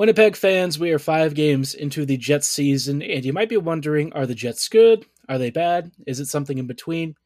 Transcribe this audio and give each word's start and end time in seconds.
Winnipeg 0.00 0.34
fans, 0.34 0.78
we 0.78 0.92
are 0.92 0.98
five 0.98 1.34
games 1.34 1.74
into 1.74 2.06
the 2.06 2.16
Jets 2.16 2.48
season, 2.48 3.02
and 3.02 3.22
you 3.22 3.34
might 3.34 3.50
be 3.50 3.58
wondering 3.58 4.10
are 4.14 4.24
the 4.24 4.34
Jets 4.34 4.66
good? 4.66 5.04
Are 5.28 5.36
they 5.36 5.50
bad? 5.50 5.92
Is 6.06 6.20
it 6.20 6.26
something 6.28 6.56
in 6.56 6.66
between? 6.66 7.16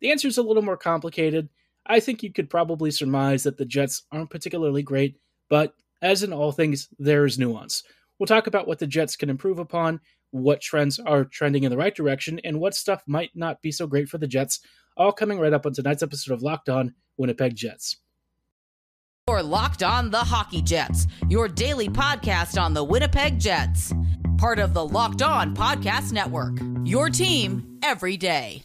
The 0.00 0.12
answer 0.12 0.28
is 0.28 0.38
a 0.38 0.42
little 0.44 0.62
more 0.62 0.76
complicated. 0.76 1.48
I 1.84 1.98
think 1.98 2.22
you 2.22 2.32
could 2.32 2.48
probably 2.48 2.92
surmise 2.92 3.42
that 3.42 3.56
the 3.56 3.64
Jets 3.64 4.04
aren't 4.12 4.30
particularly 4.30 4.84
great, 4.84 5.16
but 5.48 5.74
as 6.00 6.22
in 6.22 6.32
all 6.32 6.52
things, 6.52 6.88
there 6.96 7.24
is 7.24 7.40
nuance. 7.40 7.82
We'll 8.20 8.28
talk 8.28 8.46
about 8.46 8.68
what 8.68 8.78
the 8.78 8.86
Jets 8.86 9.16
can 9.16 9.28
improve 9.28 9.58
upon, 9.58 9.98
what 10.30 10.60
trends 10.60 11.00
are 11.00 11.24
trending 11.24 11.64
in 11.64 11.72
the 11.72 11.76
right 11.76 11.92
direction, 11.92 12.38
and 12.44 12.60
what 12.60 12.76
stuff 12.76 13.02
might 13.08 13.34
not 13.34 13.60
be 13.62 13.72
so 13.72 13.88
great 13.88 14.08
for 14.08 14.18
the 14.18 14.28
Jets, 14.28 14.60
all 14.96 15.10
coming 15.10 15.40
right 15.40 15.52
up 15.52 15.66
on 15.66 15.72
tonight's 15.72 16.04
episode 16.04 16.34
of 16.34 16.42
Locked 16.42 16.68
On 16.68 16.94
Winnipeg 17.16 17.56
Jets. 17.56 17.96
You're 19.28 19.42
Locked 19.44 19.84
On 19.84 20.10
the 20.10 20.18
Hockey 20.18 20.62
Jets, 20.62 21.06
your 21.28 21.46
daily 21.46 21.88
podcast 21.88 22.60
on 22.60 22.74
the 22.74 22.82
Winnipeg 22.82 23.38
Jets. 23.38 23.94
Part 24.36 24.58
of 24.58 24.74
the 24.74 24.84
Locked 24.84 25.22
On 25.22 25.54
Podcast 25.54 26.10
Network. 26.10 26.54
Your 26.84 27.08
team 27.08 27.78
every 27.84 28.16
day. 28.16 28.64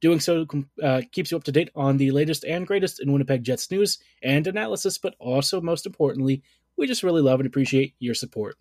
Doing 0.00 0.20
so 0.20 0.46
uh, 0.82 1.02
keeps 1.12 1.30
you 1.30 1.36
up 1.36 1.44
to 1.44 1.52
date 1.52 1.70
on 1.74 1.96
the 1.96 2.10
latest 2.10 2.44
and 2.44 2.66
greatest 2.66 3.00
in 3.00 3.10
Winnipeg 3.10 3.42
Jets 3.42 3.70
news 3.70 3.98
and 4.22 4.46
analysis, 4.46 4.98
but 4.98 5.14
also, 5.18 5.60
most 5.60 5.86
importantly, 5.86 6.42
we 6.76 6.86
just 6.86 7.02
really 7.02 7.22
love 7.22 7.40
and 7.40 7.46
appreciate 7.46 7.94
your 7.98 8.14
support. 8.14 8.56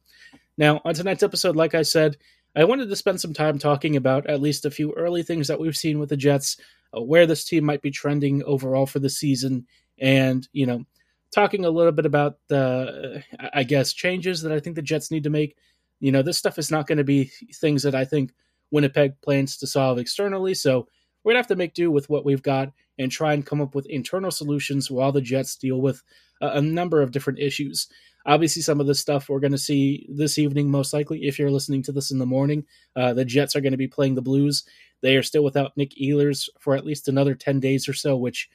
Now, 0.58 0.82
on 0.86 0.94
tonight's 0.94 1.24
episode, 1.24 1.56
like 1.56 1.76
I 1.76 1.82
said, 1.82 2.16
I 2.56 2.64
wanted 2.66 2.88
to 2.88 2.96
spend 2.96 3.20
some 3.20 3.34
time 3.34 3.58
talking 3.58 3.96
about 3.96 4.28
at 4.28 4.40
least 4.40 4.66
a 4.66 4.72
few 4.72 4.94
early 4.94 5.24
things 5.24 5.48
that 5.48 5.60
we've 5.60 5.76
seen 5.76 6.00
with 6.00 6.10
the 6.10 6.16
Jets, 6.16 6.58
uh, 6.96 7.02
where 7.02 7.26
this 7.26 7.44
team 7.44 7.66
might 7.66 7.82
be 7.82 7.92
trending 7.92 8.44
overall 8.44 8.86
for 8.86 9.00
the 9.00 9.10
season, 9.10 9.66
and, 10.00 10.48
you 10.54 10.66
know, 10.66 10.86
talking 11.34 11.66
a 11.66 11.70
little 11.70 11.92
bit 11.92 12.06
about 12.06 12.38
the, 12.48 13.24
I 13.54 13.64
guess, 13.64 13.92
changes 13.92 14.44
that 14.44 14.52
I 14.52 14.60
think 14.60 14.76
the 14.76 14.82
Jets 14.82 15.10
need 15.10 15.24
to 15.24 15.32
make. 15.32 15.58
You 16.00 16.12
know, 16.12 16.22
this 16.22 16.38
stuff 16.38 16.60
is 16.60 16.70
not 16.70 16.86
going 16.86 17.00
to 17.00 17.04
be 17.04 17.32
things 17.56 17.84
that 17.84 17.96
I 17.96 18.06
think 18.06 18.32
Winnipeg 18.70 19.20
plans 19.22 19.58
to 19.58 19.68
solve 19.68 19.98
externally, 19.98 20.54
so 20.54 20.88
we're 21.24 21.34
to 21.34 21.40
have 21.40 21.48
to 21.48 21.56
make 21.56 21.74
do 21.74 21.92
with 21.92 22.10
what 22.10 22.26
we've 22.26 22.44
got 22.44 22.72
and 22.98 23.12
try 23.12 23.34
and 23.34 23.46
come 23.46 23.62
up 23.62 23.76
with 23.76 23.86
internal 23.88 24.32
solutions 24.32 24.92
while 24.92 25.12
the 25.12 25.22
Jets 25.22 25.56
deal 25.56 25.82
with 25.82 26.04
a, 26.42 26.58
a 26.58 26.62
number 26.62 27.02
of 27.02 27.12
different 27.12 27.40
issues. 27.40 27.88
Obviously, 28.26 28.62
some 28.62 28.80
of 28.80 28.88
the 28.88 28.96
stuff 28.96 29.28
we're 29.28 29.40
going 29.40 29.52
to 29.52 29.58
see 29.58 30.08
this 30.10 30.38
evening, 30.38 30.70
most 30.70 30.94
likely, 30.94 31.26
if 31.26 31.38
you're 31.38 31.52
listening 31.52 31.84
to 31.84 31.92
this 31.92 32.12
in 32.12 32.20
the 32.20 32.26
morning. 32.26 32.66
Uh, 32.96 33.14
the 33.14 33.26
Jets 33.26 33.56
are 33.56 33.62
going 33.62 33.74
to 33.74 33.78
be 33.78 33.88
playing 33.88 34.16
the 34.16 34.22
Blues. 34.22 34.64
They 35.02 35.18
are 35.18 35.24
still 35.24 35.44
without 35.44 35.76
Nick 35.76 35.92
Ehlers 36.02 36.48
for 36.60 36.76
at 36.76 36.86
least 36.86 37.10
another 37.10 37.36
10 37.36 37.60
days 37.60 37.90
or 37.90 37.94
so, 37.94 38.16
which 38.16 38.50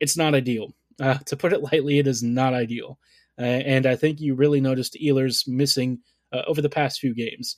it's 0.00 0.16
not 0.16 0.34
ideal. 0.34 0.74
Uh, 1.00 1.14
to 1.26 1.36
put 1.36 1.52
it 1.52 1.62
lightly, 1.62 1.98
it 1.98 2.06
is 2.06 2.22
not 2.22 2.54
ideal. 2.54 2.98
Uh, 3.38 3.42
and 3.42 3.86
I 3.86 3.96
think 3.96 4.20
you 4.20 4.34
really 4.34 4.60
noticed 4.60 4.96
Ehlers 5.00 5.46
missing 5.46 6.00
uh, 6.32 6.42
over 6.46 6.60
the 6.60 6.68
past 6.68 7.00
few 7.00 7.14
games. 7.14 7.56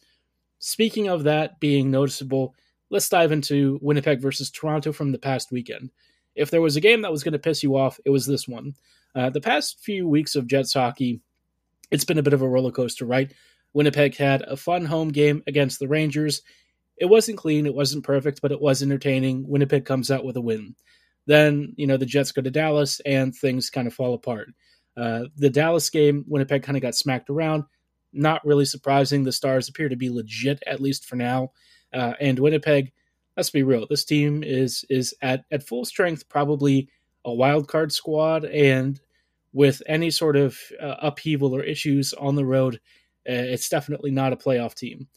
Speaking 0.59 1.09
of 1.09 1.25
that 1.25 1.61
being 1.61 1.91
noticeable, 1.91 2.55
let's 2.91 3.09
dive 3.09 3.33
into 3.33 3.79
Winnipeg 3.83 4.21
versus 4.21 4.51
Toronto 4.51 4.93
from 4.93 5.13
the 5.13 5.19
past 5.19 5.51
weekend. 5.51 5.91
If 6.35 6.51
there 6.51 6.61
was 6.61 6.77
a 6.77 6.81
game 6.81 7.03
that 7.03 7.13
was 7.13 7.25
going 7.25 7.33
to 7.33 7.39
piss 7.39 7.63
you 7.63 7.77
off, 7.77 7.99
it 8.05 8.11
was 8.11 8.27
this 8.27 8.47
one. 8.47 8.75
Uh, 9.15 9.31
the 9.31 9.41
past 9.41 9.81
few 9.81 10.07
weeks 10.07 10.37
of 10.37 10.47
Jets 10.47 10.75
hockey, 10.75 11.21
it's 11.91 12.05
been 12.05 12.19
a 12.19 12.23
bit 12.23 12.35
of 12.35 12.43
a 12.43 12.49
roller 12.49 12.71
coaster, 12.71 13.07
right? 13.07 13.33
Winnipeg 13.73 14.17
had 14.17 14.43
a 14.43 14.57
fun 14.57 14.85
home 14.85 15.09
game 15.09 15.43
against 15.47 15.79
the 15.79 15.89
Rangers. 15.89 16.43
It 16.99 17.07
wasn't 17.07 17.39
clean, 17.39 17.67
it 17.67 17.75
wasn't 17.75 18.05
perfect, 18.05 18.41
but 18.43 18.53
it 18.53 18.61
was 18.61 18.83
entertaining. 18.83 19.49
Winnipeg 19.49 19.85
comes 19.85 20.11
out 20.11 20.25
with 20.25 20.37
a 20.37 20.41
win. 20.41 20.75
Then, 21.27 21.75
you 21.77 21.87
know, 21.87 21.97
the 21.97 22.07
Jets 22.07 22.33
go 22.33 22.43
to 22.43 22.51
Dallas 22.51 23.01
and 23.05 23.35
things 23.35 23.71
kind 23.71 23.87
of 23.87 23.95
fall 23.95 24.15
apart. 24.15 24.49
Uh, 24.97 25.25
the 25.37 25.51
Dallas 25.51 25.91
game, 25.91 26.25
Winnipeg 26.27 26.63
kind 26.63 26.77
of 26.77 26.83
got 26.83 26.95
smacked 26.95 27.29
around. 27.29 27.65
Not 28.13 28.45
really 28.47 28.65
surprising. 28.65 29.25
The 29.25 29.33
Stars 29.33 29.69
appear 29.69 29.89
to 29.89 29.97
be 29.97 30.09
legit, 30.09 30.63
at 30.67 30.81
least 30.81 31.05
for 31.05 31.17
now. 31.17 31.53
Uh, 31.93 32.15
and 32.21 32.39
Winnipeg, 32.39 32.93
let's 33.37 33.51
be 33.51 33.63
real, 33.63 33.87
this 33.89 34.05
team 34.05 34.43
is 34.43 34.85
is 34.91 35.15
at 35.23 35.45
at 35.51 35.67
full 35.67 35.85
strength, 35.85 36.29
probably 36.29 36.89
a 37.25 37.33
wild 37.33 37.69
card 37.69 37.93
squad, 37.93 38.45
and 38.45 39.01
with 39.53 39.83
any 39.87 40.11
sort 40.11 40.37
of 40.37 40.59
uh, 40.81 40.97
upheaval 41.01 41.55
or 41.55 41.63
issues 41.63 42.13
on 42.15 42.35
the 42.35 42.45
road, 42.45 42.77
uh, 43.29 43.33
it's 43.33 43.69
definitely 43.69 44.11
not 44.11 44.33
a 44.33 44.37
playoff 44.37 44.75
team. 44.75 45.09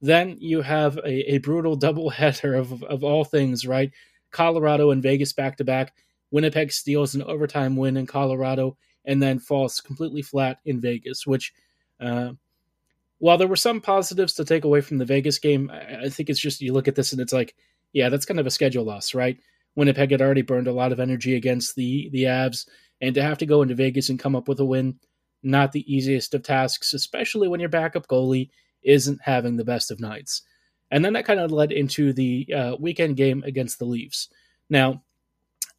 Then 0.00 0.36
you 0.38 0.62
have 0.62 0.96
a, 0.98 1.34
a 1.34 1.38
brutal 1.38 1.78
doubleheader 1.78 2.58
of 2.58 2.82
of 2.84 3.04
all 3.04 3.24
things, 3.24 3.66
right? 3.66 3.90
Colorado 4.30 4.90
and 4.90 5.02
Vegas 5.02 5.32
back 5.32 5.56
to 5.58 5.64
back. 5.64 5.94
Winnipeg 6.30 6.72
steals 6.72 7.14
an 7.14 7.22
overtime 7.22 7.76
win 7.76 7.96
in 7.96 8.06
Colorado 8.06 8.76
and 9.04 9.22
then 9.22 9.38
falls 9.38 9.80
completely 9.80 10.22
flat 10.22 10.58
in 10.64 10.80
Vegas, 10.80 11.26
which 11.26 11.52
uh, 12.00 12.32
while 13.24 13.38
there 13.38 13.48
were 13.48 13.56
some 13.56 13.80
positives 13.80 14.34
to 14.34 14.44
take 14.44 14.64
away 14.66 14.82
from 14.82 14.98
the 14.98 15.04
Vegas 15.06 15.38
game, 15.38 15.70
I 15.72 16.10
think 16.10 16.28
it's 16.28 16.38
just 16.38 16.60
you 16.60 16.74
look 16.74 16.88
at 16.88 16.94
this 16.94 17.10
and 17.10 17.22
it's 17.22 17.32
like, 17.32 17.54
yeah, 17.94 18.10
that's 18.10 18.26
kind 18.26 18.38
of 18.38 18.46
a 18.46 18.50
schedule 18.50 18.84
loss, 18.84 19.14
right? 19.14 19.38
Winnipeg 19.76 20.10
had 20.10 20.20
already 20.20 20.42
burned 20.42 20.68
a 20.68 20.74
lot 20.74 20.92
of 20.92 21.00
energy 21.00 21.34
against 21.34 21.74
the 21.74 22.10
the 22.12 22.24
Avs, 22.24 22.68
and 23.00 23.14
to 23.14 23.22
have 23.22 23.38
to 23.38 23.46
go 23.46 23.62
into 23.62 23.74
Vegas 23.74 24.10
and 24.10 24.18
come 24.18 24.36
up 24.36 24.46
with 24.46 24.60
a 24.60 24.64
win, 24.66 24.98
not 25.42 25.72
the 25.72 25.90
easiest 25.90 26.34
of 26.34 26.42
tasks, 26.42 26.92
especially 26.92 27.48
when 27.48 27.60
your 27.60 27.70
backup 27.70 28.06
goalie 28.08 28.50
isn't 28.82 29.22
having 29.22 29.56
the 29.56 29.64
best 29.64 29.90
of 29.90 30.00
nights. 30.00 30.42
And 30.90 31.02
then 31.02 31.14
that 31.14 31.24
kind 31.24 31.40
of 31.40 31.50
led 31.50 31.72
into 31.72 32.12
the 32.12 32.46
uh, 32.54 32.76
weekend 32.78 33.16
game 33.16 33.42
against 33.46 33.78
the 33.78 33.86
Leafs. 33.86 34.28
Now, 34.68 35.02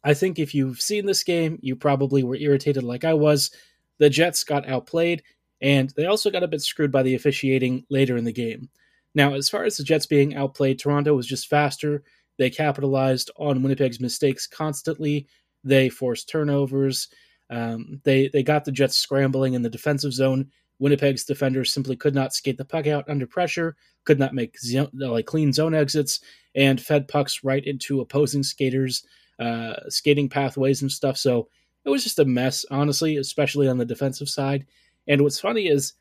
I 0.02 0.14
think 0.14 0.40
if 0.40 0.52
you've 0.52 0.80
seen 0.80 1.06
this 1.06 1.22
game, 1.22 1.60
you 1.62 1.76
probably 1.76 2.24
were 2.24 2.34
irritated 2.34 2.82
like 2.82 3.04
I 3.04 3.14
was. 3.14 3.52
The 3.98 4.10
Jets 4.10 4.42
got 4.42 4.68
outplayed 4.68 5.22
and 5.60 5.90
they 5.96 6.06
also 6.06 6.30
got 6.30 6.42
a 6.42 6.48
bit 6.48 6.62
screwed 6.62 6.92
by 6.92 7.02
the 7.02 7.14
officiating 7.14 7.84
later 7.88 8.16
in 8.16 8.24
the 8.24 8.32
game. 8.32 8.68
Now, 9.14 9.34
as 9.34 9.48
far 9.48 9.64
as 9.64 9.76
the 9.76 9.84
Jets 9.84 10.06
being 10.06 10.34
outplayed, 10.34 10.78
Toronto 10.78 11.14
was 11.14 11.26
just 11.26 11.48
faster. 11.48 12.02
They 12.38 12.50
capitalized 12.50 13.30
on 13.36 13.62
Winnipeg's 13.62 14.00
mistakes 14.00 14.46
constantly. 14.46 15.26
They 15.64 15.88
forced 15.88 16.28
turnovers. 16.28 17.08
Um, 17.48 18.00
they 18.04 18.28
they 18.28 18.42
got 18.42 18.64
the 18.64 18.72
Jets 18.72 18.96
scrambling 18.96 19.54
in 19.54 19.62
the 19.62 19.70
defensive 19.70 20.12
zone. 20.12 20.50
Winnipeg's 20.78 21.24
defenders 21.24 21.72
simply 21.72 21.96
could 21.96 22.14
not 22.14 22.34
skate 22.34 22.58
the 22.58 22.64
puck 22.64 22.86
out 22.86 23.08
under 23.08 23.26
pressure, 23.26 23.76
could 24.04 24.18
not 24.18 24.34
make 24.34 24.58
zo- 24.60 24.90
like 24.92 25.26
clean 25.26 25.52
zone 25.52 25.74
exits, 25.74 26.20
and 26.54 26.80
fed 26.80 27.08
pucks 27.08 27.42
right 27.42 27.64
into 27.64 28.00
opposing 28.00 28.42
skaters' 28.42 29.02
uh, 29.38 29.74
skating 29.88 30.28
pathways 30.28 30.82
and 30.82 30.92
stuff. 30.92 31.16
So 31.16 31.48
it 31.84 31.90
was 31.90 32.02
just 32.02 32.18
a 32.18 32.24
mess, 32.24 32.66
honestly, 32.70 33.16
especially 33.16 33.68
on 33.68 33.78
the 33.78 33.84
defensive 33.84 34.28
side. 34.28 34.66
And 35.08 35.22
what's 35.22 35.40
funny 35.40 35.68
is 35.68 35.94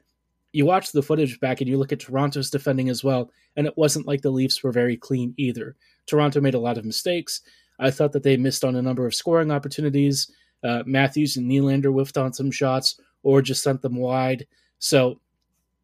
you 0.51 0.65
watch 0.65 0.91
the 0.91 1.03
footage 1.03 1.39
back 1.39 1.59
and 1.59 1.69
you 1.69 1.77
look 1.77 1.91
at 1.91 1.99
Toronto's 1.99 2.49
defending 2.49 2.89
as 2.89 3.03
well, 3.03 3.29
and 3.55 3.67
it 3.67 3.77
wasn't 3.77 4.07
like 4.07 4.21
the 4.21 4.29
Leafs 4.29 4.63
were 4.63 4.71
very 4.71 4.95
clean 4.95 5.33
either. 5.37 5.75
Toronto 6.05 6.39
made 6.39 6.53
a 6.53 6.59
lot 6.59 6.77
of 6.77 6.85
mistakes. 6.85 7.41
I 7.79 7.91
thought 7.91 8.13
that 8.13 8.23
they 8.23 8.37
missed 8.37 8.63
on 8.63 8.75
a 8.75 8.81
number 8.81 9.05
of 9.05 9.15
scoring 9.15 9.51
opportunities. 9.51 10.31
Uh, 10.63 10.83
Matthews 10.85 11.37
and 11.37 11.49
Nylander 11.49 11.91
whiffed 11.91 12.17
on 12.17 12.33
some 12.33 12.51
shots 12.51 12.99
or 13.23 13.41
just 13.41 13.63
sent 13.63 13.81
them 13.81 13.97
wide. 13.97 14.47
So, 14.79 15.19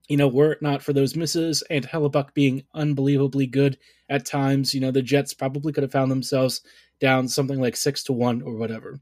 you 0.07 0.17
know, 0.17 0.27
were 0.27 0.53
it 0.53 0.61
not 0.61 0.81
for 0.81 0.93
those 0.93 1.15
misses 1.15 1.63
and 1.69 1.85
Hellebuyck 1.85 2.33
being 2.33 2.63
unbelievably 2.73 3.47
good 3.47 3.77
at 4.09 4.25
times, 4.25 4.73
you 4.73 4.81
know, 4.81 4.91
the 4.91 5.01
Jets 5.01 5.33
probably 5.33 5.73
could 5.73 5.83
have 5.83 5.91
found 5.91 6.11
themselves 6.11 6.61
down 6.99 7.27
something 7.27 7.59
like 7.59 7.75
six 7.75 8.03
to 8.03 8.13
one 8.13 8.41
or 8.41 8.55
whatever. 8.55 8.99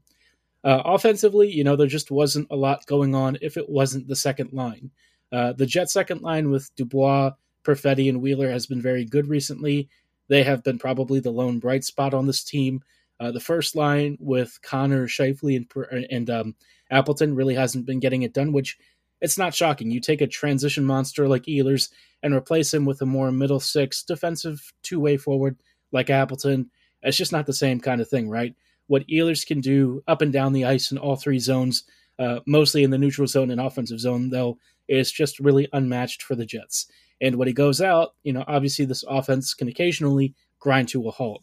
Uh, 0.62 0.82
offensively, 0.84 1.50
you 1.50 1.64
know, 1.64 1.76
there 1.76 1.86
just 1.86 2.10
wasn't 2.10 2.46
a 2.50 2.56
lot 2.56 2.84
going 2.86 3.14
on 3.14 3.38
if 3.40 3.56
it 3.56 3.68
wasn't 3.68 4.06
the 4.08 4.16
second 4.16 4.52
line. 4.52 4.90
Uh, 5.32 5.52
the 5.52 5.66
Jet 5.66 5.90
second 5.90 6.22
line 6.22 6.50
with 6.50 6.74
Dubois, 6.76 7.32
Perfetti, 7.64 8.08
and 8.08 8.20
Wheeler 8.20 8.50
has 8.50 8.66
been 8.66 8.82
very 8.82 9.04
good 9.04 9.28
recently. 9.28 9.88
They 10.28 10.42
have 10.42 10.62
been 10.62 10.78
probably 10.78 11.20
the 11.20 11.30
lone 11.30 11.58
bright 11.58 11.84
spot 11.84 12.14
on 12.14 12.26
this 12.26 12.44
team. 12.44 12.82
Uh, 13.18 13.30
the 13.30 13.40
first 13.40 13.76
line 13.76 14.16
with 14.20 14.58
Connor, 14.62 15.06
Scheifele, 15.06 15.66
and, 15.90 16.06
and 16.10 16.30
um, 16.30 16.54
Appleton 16.90 17.34
really 17.34 17.54
hasn't 17.54 17.86
been 17.86 18.00
getting 18.00 18.22
it 18.22 18.32
done, 18.32 18.52
which 18.52 18.78
it's 19.20 19.38
not 19.38 19.54
shocking. 19.54 19.90
You 19.90 20.00
take 20.00 20.20
a 20.22 20.26
transition 20.26 20.84
monster 20.84 21.28
like 21.28 21.42
Ehlers 21.44 21.90
and 22.22 22.34
replace 22.34 22.72
him 22.72 22.84
with 22.84 23.02
a 23.02 23.06
more 23.06 23.30
middle 23.30 23.60
six 23.60 24.02
defensive 24.02 24.72
two 24.82 25.00
way 25.00 25.16
forward 25.16 25.56
like 25.92 26.10
Appleton. 26.10 26.70
It's 27.02 27.16
just 27.16 27.32
not 27.32 27.46
the 27.46 27.52
same 27.52 27.80
kind 27.80 28.00
of 28.00 28.08
thing, 28.08 28.28
right? 28.28 28.54
What 28.90 29.06
Ehlers 29.06 29.46
can 29.46 29.60
do 29.60 30.02
up 30.08 30.20
and 30.20 30.32
down 30.32 30.52
the 30.52 30.64
ice 30.64 30.90
in 30.90 30.98
all 30.98 31.14
three 31.14 31.38
zones, 31.38 31.84
uh, 32.18 32.40
mostly 32.44 32.82
in 32.82 32.90
the 32.90 32.98
neutral 32.98 33.28
zone 33.28 33.52
and 33.52 33.60
offensive 33.60 34.00
zone, 34.00 34.30
though, 34.30 34.58
is 34.88 35.12
just 35.12 35.38
really 35.38 35.68
unmatched 35.72 36.24
for 36.24 36.34
the 36.34 36.44
Jets. 36.44 36.88
And 37.20 37.36
when 37.36 37.46
he 37.46 37.54
goes 37.54 37.80
out, 37.80 38.16
you 38.24 38.32
know, 38.32 38.42
obviously 38.48 38.84
this 38.84 39.04
offense 39.06 39.54
can 39.54 39.68
occasionally 39.68 40.34
grind 40.58 40.88
to 40.88 41.06
a 41.06 41.10
halt. 41.12 41.40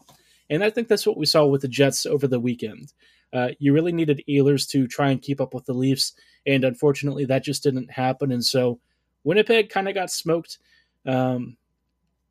And 0.50 0.62
I 0.62 0.68
think 0.68 0.88
that's 0.88 1.06
what 1.06 1.16
we 1.16 1.24
saw 1.24 1.46
with 1.46 1.62
the 1.62 1.68
Jets 1.68 2.04
over 2.04 2.26
the 2.26 2.38
weekend. 2.38 2.92
Uh, 3.32 3.48
you 3.58 3.72
really 3.72 3.92
needed 3.92 4.22
Ehlers 4.28 4.68
to 4.68 4.86
try 4.86 5.08
and 5.08 5.22
keep 5.22 5.40
up 5.40 5.54
with 5.54 5.64
the 5.64 5.72
Leafs, 5.72 6.12
and 6.46 6.64
unfortunately, 6.64 7.24
that 7.24 7.44
just 7.44 7.62
didn't 7.62 7.90
happen. 7.90 8.30
And 8.30 8.44
so 8.44 8.78
Winnipeg 9.24 9.70
kind 9.70 9.88
of 9.88 9.94
got 9.94 10.10
smoked. 10.10 10.58
Um, 11.06 11.56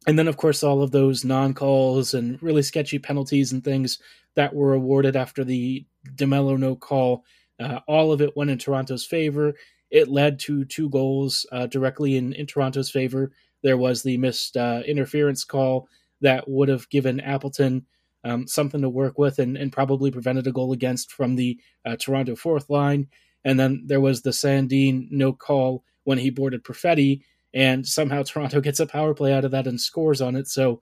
and 0.07 0.17
then, 0.17 0.29
of 0.29 0.37
course, 0.37 0.63
all 0.63 0.81
of 0.81 0.91
those 0.91 1.25
non 1.25 1.53
calls 1.53 2.13
and 2.13 2.41
really 2.41 2.63
sketchy 2.63 2.97
penalties 2.97 3.51
and 3.51 3.63
things 3.63 3.99
that 4.35 4.55
were 4.55 4.73
awarded 4.73 5.17
after 5.17 5.43
the 5.43 5.85
DeMelo 6.15 6.57
no 6.57 6.75
call, 6.75 7.25
uh, 7.59 7.79
all 7.87 8.13
of 8.13 8.21
it 8.21 8.35
went 8.37 8.49
in 8.49 8.57
Toronto's 8.57 9.05
favor. 9.05 9.53
It 9.91 10.07
led 10.07 10.39
to 10.39 10.63
two 10.65 10.89
goals 10.89 11.45
uh, 11.51 11.67
directly 11.67 12.15
in, 12.15 12.33
in 12.33 12.45
Toronto's 12.45 12.89
favor. 12.89 13.31
There 13.63 13.77
was 13.77 14.03
the 14.03 14.17
missed 14.17 14.55
uh, 14.55 14.81
interference 14.85 15.43
call 15.43 15.89
that 16.21 16.49
would 16.49 16.69
have 16.69 16.89
given 16.89 17.19
Appleton 17.19 17.85
um, 18.23 18.47
something 18.47 18.81
to 18.81 18.89
work 18.89 19.17
with 19.17 19.39
and, 19.39 19.57
and, 19.57 19.71
probably 19.71 20.09
prevented 20.09 20.47
a 20.47 20.51
goal 20.51 20.73
against 20.73 21.11
from 21.11 21.35
the 21.35 21.59
uh, 21.85 21.95
Toronto 21.95 22.35
fourth 22.35 22.69
line. 22.69 23.07
And 23.45 23.59
then 23.59 23.83
there 23.85 24.01
was 24.01 24.21
the 24.21 24.31
Sandin 24.31 25.07
no 25.11 25.31
call 25.33 25.83
when 26.03 26.17
he 26.17 26.29
boarded 26.29 26.63
Perfetti, 26.63 27.21
and 27.57 27.85
somehow 27.87 28.21
Toronto 28.25 28.61
gets 28.61 28.79
a 28.79 28.85
power 28.85 29.13
play 29.13 29.33
out 29.33 29.43
of 29.43 29.51
that 29.51 29.67
and 29.67 29.81
scores 29.81 30.21
on 30.21 30.35
it. 30.35 30.47
So, 30.47 30.79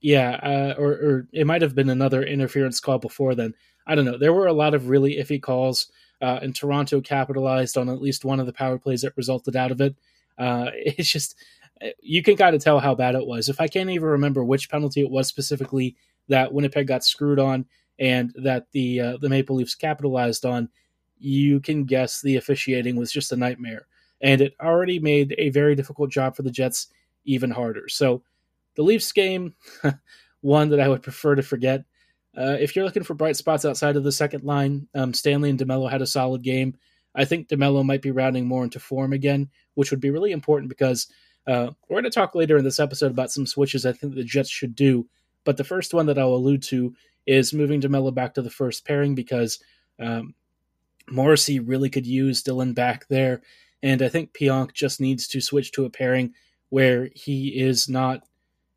yeah, 0.00 0.30
uh, 0.42 0.74
or, 0.78 0.90
or, 0.92 1.28
it 1.32 1.46
might 1.46 1.62
have 1.62 1.74
been 1.74 1.90
another 1.90 2.22
interference 2.22 2.78
call 2.78 2.98
before 2.98 3.34
then. 3.34 3.52
I 3.86 3.96
don't 3.96 4.04
know. 4.04 4.18
There 4.18 4.32
were 4.32 4.46
a 4.46 4.52
lot 4.52 4.74
of 4.74 4.88
really 4.88 5.16
iffy 5.16 5.42
calls, 5.42 5.90
uh, 6.22 6.38
and 6.40 6.54
Toronto 6.54 7.00
capitalized 7.00 7.76
on 7.76 7.88
at 7.88 8.00
least 8.00 8.24
one 8.24 8.38
of 8.38 8.46
the 8.46 8.52
power 8.52 8.78
plays 8.78 9.02
that 9.02 9.16
resulted 9.16 9.56
out 9.56 9.72
of 9.72 9.80
it. 9.80 9.96
Uh, 10.38 10.70
it's 10.74 11.10
just 11.10 11.34
you 12.00 12.22
can 12.22 12.36
kind 12.36 12.54
of 12.54 12.62
tell 12.62 12.78
how 12.78 12.94
bad 12.94 13.14
it 13.14 13.26
was. 13.26 13.48
If 13.48 13.60
I 13.60 13.68
can't 13.68 13.90
even 13.90 14.08
remember 14.08 14.44
which 14.44 14.70
penalty 14.70 15.00
it 15.00 15.10
was 15.10 15.28
specifically 15.28 15.96
that 16.28 16.52
Winnipeg 16.52 16.86
got 16.86 17.04
screwed 17.04 17.38
on 17.38 17.66
and 17.98 18.32
that 18.36 18.66
the 18.72 19.00
uh, 19.00 19.16
the 19.18 19.28
Maple 19.28 19.56
Leafs 19.56 19.74
capitalized 19.74 20.44
on, 20.44 20.68
you 21.18 21.60
can 21.60 21.84
guess 21.84 22.20
the 22.20 22.36
officiating 22.36 22.96
was 22.96 23.10
just 23.12 23.32
a 23.32 23.36
nightmare, 23.36 23.86
and 24.20 24.40
it 24.40 24.54
already 24.60 24.98
made 24.98 25.34
a 25.38 25.50
very 25.50 25.74
difficult 25.74 26.10
job 26.10 26.36
for 26.36 26.42
the 26.42 26.50
Jets 26.50 26.88
even 27.24 27.50
harder. 27.50 27.88
So, 27.88 28.22
the 28.74 28.82
Leafs 28.82 29.10
game, 29.12 29.54
one 30.40 30.68
that 30.70 30.80
I 30.80 30.88
would 30.88 31.02
prefer 31.02 31.34
to 31.34 31.42
forget. 31.42 31.84
Uh, 32.36 32.56
if 32.60 32.76
you're 32.76 32.84
looking 32.84 33.04
for 33.04 33.14
bright 33.14 33.36
spots 33.36 33.64
outside 33.64 33.96
of 33.96 34.04
the 34.04 34.12
second 34.12 34.44
line, 34.44 34.86
um, 34.94 35.14
Stanley 35.14 35.48
and 35.48 35.58
DeMelo 35.58 35.90
had 35.90 36.02
a 36.02 36.06
solid 36.06 36.42
game. 36.42 36.76
I 37.14 37.24
think 37.24 37.48
DeMelo 37.48 37.84
might 37.84 38.02
be 38.02 38.10
rounding 38.10 38.46
more 38.46 38.62
into 38.62 38.78
form 38.78 39.14
again, 39.14 39.48
which 39.74 39.90
would 39.90 40.00
be 40.00 40.10
really 40.10 40.32
important 40.32 40.68
because 40.68 41.06
uh, 41.46 41.70
we're 41.88 41.94
going 41.94 42.04
to 42.04 42.10
talk 42.10 42.34
later 42.34 42.58
in 42.58 42.64
this 42.64 42.78
episode 42.78 43.10
about 43.10 43.30
some 43.30 43.46
switches 43.46 43.86
I 43.86 43.92
think 43.92 44.14
the 44.14 44.24
Jets 44.24 44.50
should 44.50 44.74
do 44.74 45.08
but 45.46 45.56
the 45.56 45.64
first 45.64 45.94
one 45.94 46.04
that 46.06 46.18
I'll 46.18 46.34
allude 46.34 46.62
to 46.64 46.94
is 47.24 47.54
moving 47.54 47.80
DeMelo 47.80 48.12
back 48.12 48.34
to 48.34 48.42
the 48.42 48.50
first 48.50 48.84
pairing 48.84 49.14
because 49.14 49.58
um, 49.98 50.34
Morrissey 51.08 51.60
really 51.60 51.88
could 51.88 52.06
use 52.06 52.42
Dylan 52.42 52.74
back 52.74 53.06
there. 53.08 53.40
And 53.82 54.02
I 54.02 54.08
think 54.08 54.32
Pionk 54.32 54.72
just 54.72 55.00
needs 55.00 55.28
to 55.28 55.40
switch 55.40 55.72
to 55.72 55.84
a 55.84 55.90
pairing 55.90 56.34
where 56.70 57.08
he 57.14 57.48
is 57.48 57.88
not, 57.88 58.22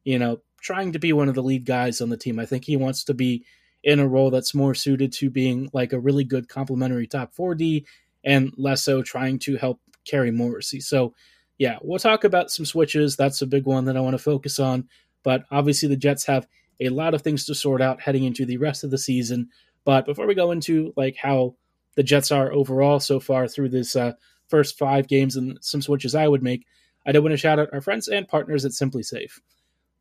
you 0.04 0.20
know, 0.20 0.42
trying 0.62 0.92
to 0.92 1.00
be 1.00 1.14
one 1.14 1.30
of 1.30 1.36
the 1.36 1.44
lead 1.44 1.66
guys 1.66 2.02
on 2.02 2.10
the 2.10 2.18
team. 2.18 2.40
I 2.40 2.46
think 2.46 2.66
he 2.66 2.78
wants 2.78 3.04
to 3.06 3.14
be 3.14 3.46
in 3.84 4.00
a 4.00 4.08
role 4.08 4.30
that's 4.30 4.54
more 4.54 4.76
suited 4.76 5.14
to 5.14 5.30
being 5.30 5.70
like 5.74 5.94
a 5.94 6.00
really 6.00 6.24
good 6.24 6.50
complementary 6.50 7.08
top 7.08 7.34
4D 7.34 7.86
and 8.24 8.52
less 8.58 8.84
so 8.84 9.02
trying 9.02 9.40
to 9.40 9.56
help 9.58 9.80
carry 10.06 10.32
Morrissey. 10.32 10.82
So, 10.82 11.14
yeah, 11.58 11.78
we'll 11.82 12.00
talk 12.00 12.24
about 12.24 12.52
some 12.52 12.66
switches. 12.66 13.16
That's 13.16 13.42
a 13.42 13.48
big 13.48 13.66
one 13.66 13.86
that 13.86 13.98
I 13.98 14.02
want 14.02 14.14
to 14.14 14.24
focus 14.24 14.60
on. 14.60 14.88
But 15.24 15.44
obviously, 15.52 15.90
the 15.90 15.98
Jets 15.98 16.26
have 16.26 16.48
a 16.80 16.90
lot 16.90 17.14
of 17.14 17.22
things 17.22 17.46
to 17.46 17.56
sort 17.56 17.82
out 17.82 18.02
heading 18.02 18.24
into 18.24 18.46
the 18.46 18.58
rest 18.58 18.84
of 18.84 18.92
the 18.92 18.98
season. 18.98 19.50
But 19.86 20.06
before 20.06 20.28
we 20.28 20.36
go 20.36 20.52
into 20.52 20.94
like 20.96 21.18
how 21.18 21.56
the 21.96 22.04
Jets 22.04 22.32
are 22.32 22.52
overall 22.52 23.00
so 23.00 23.20
far 23.20 23.48
through 23.48 23.70
this 23.70 23.96
uh, 23.96 24.14
first 24.50 24.78
five 24.78 25.08
games 25.08 25.36
and 25.36 25.58
some 25.62 25.82
switches 25.82 26.16
I 26.16 26.28
would 26.28 26.44
make, 26.44 26.66
I 27.06 27.12
do 27.12 27.22
want 27.22 27.34
to 27.34 27.38
shout 27.38 27.60
out 27.60 27.70
our 27.74 27.82
friends 27.82 28.08
and 28.08 28.28
partners 28.28 28.66
at 28.66 28.72
SimpliSafe. 28.72 29.40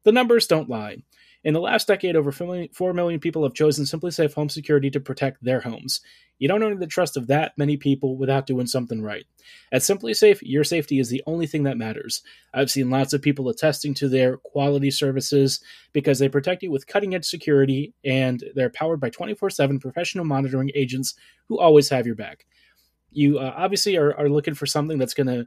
The 0.05 0.12
numbers 0.12 0.47
don't 0.47 0.69
lie. 0.69 0.99
In 1.45 1.55
the 1.55 1.61
last 1.61 1.87
decade, 1.87 2.17
over 2.17 2.33
4 2.33 2.93
million 2.93 3.21
people 3.21 3.45
have 3.45 3.55
chosen 3.55 3.85
SimpliSafe 3.85 4.35
Home 4.35 4.49
Security 4.49 4.91
to 4.91 5.00
protect 5.00 5.43
their 5.43 5.61
homes. 5.61 6.00
You 6.39 6.49
don't 6.49 6.62
earn 6.62 6.79
the 6.79 6.87
trust 6.87 7.17
of 7.17 7.29
that 7.29 7.56
many 7.56 7.77
people 7.77 8.17
without 8.17 8.47
doing 8.47 8.67
something 8.67 9.03
right. 9.03 9.25
At 9.73 9.83
SimpliSafe, 9.83 10.39
your 10.43 10.65
safety 10.65 10.99
is 10.99 11.11
the 11.11 11.23
only 11.27 11.47
thing 11.47 11.62
that 11.65 11.79
matters. 11.79 12.23
I've 12.53 12.71
seen 12.71 12.91
lots 12.91 13.12
of 13.12 13.23
people 13.23 13.49
attesting 13.49 13.95
to 13.95 14.09
their 14.09 14.37
quality 14.39 14.91
services 14.91 15.61
because 15.93 16.19
they 16.19 16.29
protect 16.29 16.62
you 16.62 16.71
with 16.71 16.87
cutting 16.87 17.15
edge 17.15 17.25
security 17.25 17.95
and 18.05 18.43
they're 18.55 18.71
powered 18.71 19.00
by 19.00 19.11
24 19.11 19.50
7 19.50 19.79
professional 19.79 20.25
monitoring 20.25 20.71
agents 20.75 21.15
who 21.49 21.59
always 21.59 21.89
have 21.89 22.06
your 22.06 22.17
back. 22.17 22.47
You 23.10 23.38
uh, 23.38 23.55
obviously 23.56 23.96
are, 23.96 24.14
are 24.14 24.28
looking 24.28 24.55
for 24.55 24.66
something 24.66 24.99
that's 24.99 25.14
going 25.14 25.26
to 25.26 25.46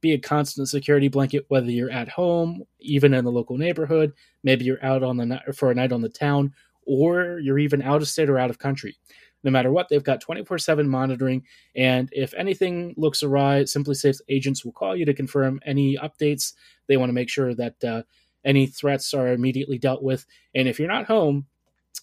be 0.00 0.12
a 0.12 0.18
constant 0.18 0.68
security 0.68 1.08
blanket, 1.08 1.44
whether 1.48 1.70
you're 1.70 1.90
at 1.90 2.08
home, 2.08 2.62
even 2.80 3.12
in 3.12 3.24
the 3.24 3.32
local 3.32 3.58
neighborhood, 3.58 4.12
maybe 4.42 4.64
you're 4.64 4.84
out 4.84 5.02
on 5.02 5.16
the 5.16 5.40
for 5.54 5.70
a 5.70 5.74
night 5.74 5.92
on 5.92 6.00
the 6.00 6.08
town, 6.08 6.54
or 6.86 7.38
you're 7.40 7.58
even 7.58 7.82
out 7.82 8.00
of 8.00 8.08
state 8.08 8.30
or 8.30 8.38
out 8.38 8.50
of 8.50 8.58
country 8.58 8.96
no 9.42 9.50
matter 9.50 9.72
what. 9.72 9.88
They've 9.88 10.02
got 10.02 10.20
24 10.20 10.58
7 10.58 10.88
monitoring. 10.88 11.42
And 11.74 12.08
if 12.12 12.34
anything 12.34 12.94
looks 12.96 13.22
awry, 13.22 13.62
SimpliSafe's 13.62 14.22
agents 14.28 14.64
will 14.64 14.72
call 14.72 14.96
you 14.96 15.04
to 15.04 15.14
confirm 15.14 15.60
any 15.64 15.96
updates. 15.96 16.54
They 16.86 16.96
want 16.96 17.10
to 17.10 17.14
make 17.14 17.28
sure 17.28 17.54
that 17.54 17.84
uh, 17.84 18.02
any 18.44 18.66
threats 18.66 19.14
are 19.14 19.32
immediately 19.32 19.78
dealt 19.78 20.02
with. 20.02 20.26
And 20.54 20.68
if 20.68 20.78
you're 20.78 20.88
not 20.88 21.06
home, 21.06 21.46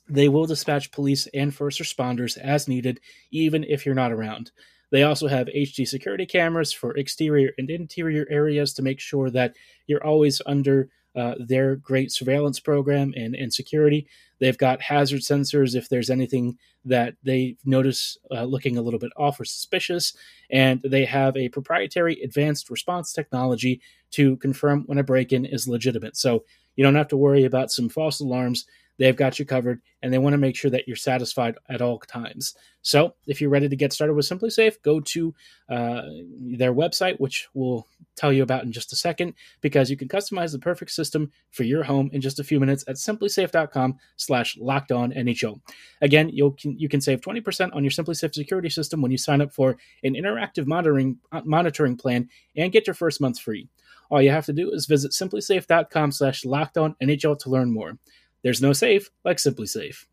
they 0.09 0.29
will 0.29 0.45
dispatch 0.45 0.91
police 0.91 1.27
and 1.33 1.53
first 1.53 1.79
responders 1.79 2.37
as 2.37 2.67
needed, 2.67 2.99
even 3.31 3.63
if 3.63 3.85
you're 3.85 3.95
not 3.95 4.11
around. 4.11 4.51
They 4.91 5.03
also 5.03 5.27
have 5.27 5.47
HD 5.47 5.87
security 5.87 6.25
cameras 6.25 6.71
for 6.73 6.95
exterior 6.95 7.51
and 7.57 7.69
interior 7.69 8.25
areas 8.29 8.73
to 8.73 8.81
make 8.81 8.99
sure 8.99 9.29
that 9.31 9.55
you're 9.85 10.03
always 10.03 10.41
under 10.45 10.89
uh, 11.15 11.33
their 11.39 11.75
great 11.75 12.11
surveillance 12.11 12.59
program 12.59 13.11
and, 13.17 13.33
and 13.33 13.51
security. 13.51 14.07
They've 14.39 14.57
got 14.57 14.83
hazard 14.83 15.21
sensors 15.21 15.75
if 15.75 15.89
there's 15.89 16.11
anything 16.11 16.59
that 16.85 17.15
they 17.23 17.57
notice 17.65 18.17
uh, 18.29 18.43
looking 18.43 18.77
a 18.77 18.83
little 18.83 18.99
bit 18.99 19.11
off 19.17 19.39
or 19.39 19.45
suspicious. 19.45 20.15
And 20.51 20.79
they 20.83 21.05
have 21.05 21.35
a 21.35 21.49
proprietary 21.49 22.21
advanced 22.21 22.69
response 22.69 23.13
technology 23.13 23.81
to 24.11 24.37
confirm 24.37 24.83
when 24.85 24.99
a 24.99 25.03
break 25.03 25.33
in 25.33 25.43
is 25.43 25.67
legitimate. 25.67 26.17
So 26.17 26.45
you 26.75 26.83
don't 26.83 26.95
have 26.95 27.07
to 27.07 27.17
worry 27.17 27.45
about 27.45 27.71
some 27.71 27.89
false 27.89 28.19
alarms 28.19 28.67
They've 28.97 29.15
got 29.15 29.37
you 29.39 29.45
covered, 29.45 29.81
and 30.01 30.11
they 30.11 30.17
want 30.17 30.33
to 30.33 30.37
make 30.37 30.55
sure 30.55 30.71
that 30.71 30.87
you're 30.87 30.95
satisfied 30.95 31.55
at 31.69 31.81
all 31.81 31.99
times. 31.99 32.55
So, 32.81 33.15
if 33.27 33.41
you're 33.41 33.49
ready 33.49 33.69
to 33.69 33.75
get 33.75 33.93
started 33.93 34.13
with 34.13 34.27
SimpliSafe, 34.27 34.81
go 34.81 34.99
to 34.99 35.35
uh, 35.69 36.01
their 36.39 36.73
website, 36.73 37.19
which 37.19 37.47
we'll 37.53 37.87
tell 38.15 38.31
you 38.31 38.43
about 38.43 38.63
in 38.63 38.71
just 38.71 38.93
a 38.93 38.95
second, 38.95 39.33
because 39.61 39.89
you 39.89 39.97
can 39.97 40.07
customize 40.07 40.51
the 40.51 40.59
perfect 40.59 40.91
system 40.91 41.31
for 41.51 41.63
your 41.63 41.83
home 41.83 42.09
in 42.13 42.21
just 42.21 42.39
a 42.39 42.43
few 42.43 42.59
minutes 42.59 42.83
at 42.87 42.95
simplisafe.com/slash 42.95 44.57
locked 44.57 44.91
on 44.91 45.11
NHL. 45.11 45.59
Again, 46.01 46.29
you 46.29 46.55
can 46.59 46.77
you 46.79 46.89
can 46.89 47.01
save 47.01 47.21
20% 47.21 47.75
on 47.75 47.83
your 47.83 47.91
SimpliSafe 47.91 48.33
security 48.33 48.69
system 48.69 49.01
when 49.01 49.11
you 49.11 49.17
sign 49.17 49.41
up 49.41 49.53
for 49.53 49.77
an 50.03 50.15
interactive 50.15 50.65
monitoring 50.65 51.17
uh, 51.31 51.41
monitoring 51.45 51.97
plan 51.97 52.29
and 52.55 52.71
get 52.71 52.87
your 52.87 52.93
first 52.93 53.21
month 53.21 53.39
free. 53.39 53.67
All 54.09 54.21
you 54.21 54.31
have 54.31 54.45
to 54.45 54.53
do 54.53 54.71
is 54.71 54.85
visit 54.85 55.11
simplisafe.com 55.11 56.11
slash 56.11 56.45
locked 56.45 56.77
on 56.77 56.95
NHL 57.01 57.37
to 57.39 57.49
learn 57.49 57.73
more. 57.73 57.97
There's 58.43 58.61
no 58.61 58.73
safe 58.73 59.09
like 59.25 59.39
Simply 59.39 59.65
Safe. 59.65 60.07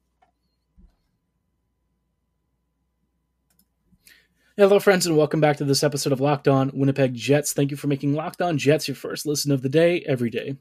Hello, 4.56 4.78
friends, 4.78 5.04
and 5.04 5.16
welcome 5.16 5.40
back 5.40 5.56
to 5.56 5.64
this 5.64 5.82
episode 5.82 6.12
of 6.12 6.20
Locked 6.20 6.46
On 6.46 6.70
Winnipeg 6.72 7.12
Jets. 7.12 7.52
Thank 7.52 7.72
you 7.72 7.76
for 7.76 7.88
making 7.88 8.14
Locked 8.14 8.40
On 8.40 8.56
Jets 8.56 8.86
your 8.86 8.94
first 8.94 9.26
listen 9.26 9.50
of 9.50 9.62
the 9.62 9.68
day 9.68 10.04
every 10.06 10.30
day. 10.30 10.56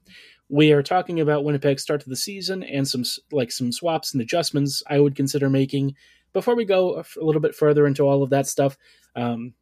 We 0.50 0.72
are 0.72 0.82
talking 0.82 1.20
about 1.20 1.44
Winnipeg's 1.44 1.84
start 1.84 2.02
to 2.02 2.10
the 2.10 2.16
season 2.16 2.64
and 2.64 2.88
some 2.88 3.04
like 3.32 3.52
some 3.52 3.72
swaps 3.72 4.14
and 4.14 4.22
adjustments 4.22 4.82
I 4.88 5.00
would 5.00 5.16
consider 5.16 5.50
making. 5.50 5.96
Before 6.34 6.56
we 6.56 6.66
go 6.66 6.98
a 7.00 7.24
little 7.24 7.42
bit 7.42 7.54
further 7.54 7.86
into 7.86 8.04
all 8.04 8.24
of 8.24 8.32
that 8.32 8.48
stuff, 8.48 8.78
um, 9.16 9.54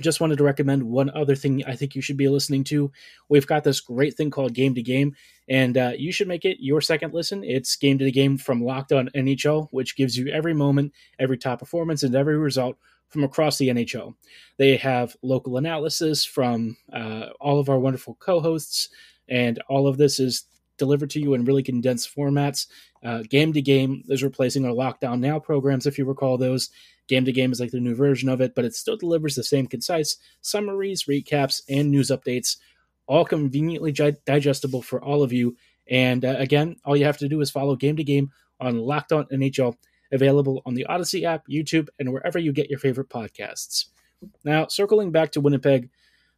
just 0.00 0.20
wanted 0.20 0.38
to 0.38 0.44
recommend 0.44 0.82
one 0.82 1.10
other 1.10 1.34
thing 1.34 1.64
I 1.66 1.76
think 1.76 1.94
you 1.94 2.02
should 2.02 2.16
be 2.16 2.28
listening 2.28 2.64
to. 2.64 2.90
We've 3.28 3.46
got 3.46 3.64
this 3.64 3.80
great 3.80 4.14
thing 4.14 4.30
called 4.30 4.54
Game 4.54 4.74
to 4.74 4.82
Game, 4.82 5.14
and 5.48 5.76
uh, 5.76 5.92
you 5.96 6.12
should 6.12 6.28
make 6.28 6.44
it 6.44 6.58
your 6.60 6.80
second 6.80 7.14
listen. 7.14 7.44
It's 7.44 7.76
Game 7.76 7.98
to 7.98 8.04
the 8.04 8.12
Game 8.12 8.36
from 8.38 8.62
Locked 8.62 8.92
On 8.92 9.08
NHL, 9.14 9.68
which 9.70 9.96
gives 9.96 10.16
you 10.16 10.28
every 10.28 10.54
moment, 10.54 10.92
every 11.18 11.38
top 11.38 11.60
performance, 11.60 12.02
and 12.02 12.14
every 12.14 12.38
result 12.38 12.76
from 13.08 13.24
across 13.24 13.58
the 13.58 13.68
NHL. 13.68 14.14
They 14.56 14.76
have 14.76 15.16
local 15.22 15.56
analysis 15.56 16.24
from 16.24 16.76
uh, 16.92 17.26
all 17.40 17.58
of 17.58 17.68
our 17.68 17.78
wonderful 17.78 18.16
co 18.20 18.40
hosts, 18.40 18.88
and 19.28 19.62
all 19.68 19.86
of 19.86 19.96
this 19.96 20.18
is 20.18 20.44
delivered 20.78 21.10
to 21.10 21.20
you 21.20 21.34
in 21.34 21.44
really 21.44 21.62
condensed 21.62 22.14
formats. 22.14 22.66
Uh, 23.02 23.22
game 23.28 23.52
to 23.52 23.62
game 23.62 24.02
is 24.08 24.22
replacing 24.22 24.64
our 24.64 24.72
Lockdown 24.72 25.20
Now 25.20 25.38
programs, 25.38 25.86
if 25.86 25.98
you 25.98 26.04
recall 26.04 26.36
those. 26.36 26.70
Game 27.08 27.24
to 27.24 27.32
game 27.32 27.52
is 27.52 27.60
like 27.60 27.70
the 27.70 27.80
new 27.80 27.94
version 27.94 28.28
of 28.28 28.40
it, 28.40 28.54
but 28.54 28.64
it 28.64 28.74
still 28.74 28.96
delivers 28.96 29.34
the 29.34 29.44
same 29.44 29.66
concise 29.66 30.16
summaries, 30.40 31.04
recaps, 31.04 31.62
and 31.68 31.90
news 31.90 32.10
updates, 32.10 32.56
all 33.06 33.24
conveniently 33.24 33.92
digestible 33.92 34.82
for 34.82 35.02
all 35.02 35.22
of 35.22 35.32
you. 35.32 35.56
And 35.88 36.24
uh, 36.24 36.34
again, 36.38 36.76
all 36.84 36.96
you 36.96 37.04
have 37.04 37.18
to 37.18 37.28
do 37.28 37.40
is 37.40 37.50
follow 37.50 37.76
game 37.76 37.96
to 37.96 38.04
game 38.04 38.30
on 38.60 38.78
Locked 38.78 39.12
On 39.12 39.24
NHL, 39.26 39.76
available 40.12 40.62
on 40.66 40.74
the 40.74 40.86
Audacy 40.88 41.24
app, 41.24 41.44
YouTube, 41.48 41.88
and 41.98 42.12
wherever 42.12 42.38
you 42.38 42.52
get 42.52 42.70
your 42.70 42.78
favorite 42.78 43.08
podcasts. 43.08 43.86
Now, 44.44 44.66
circling 44.68 45.12
back 45.12 45.32
to 45.32 45.40
Winnipeg, 45.40 45.90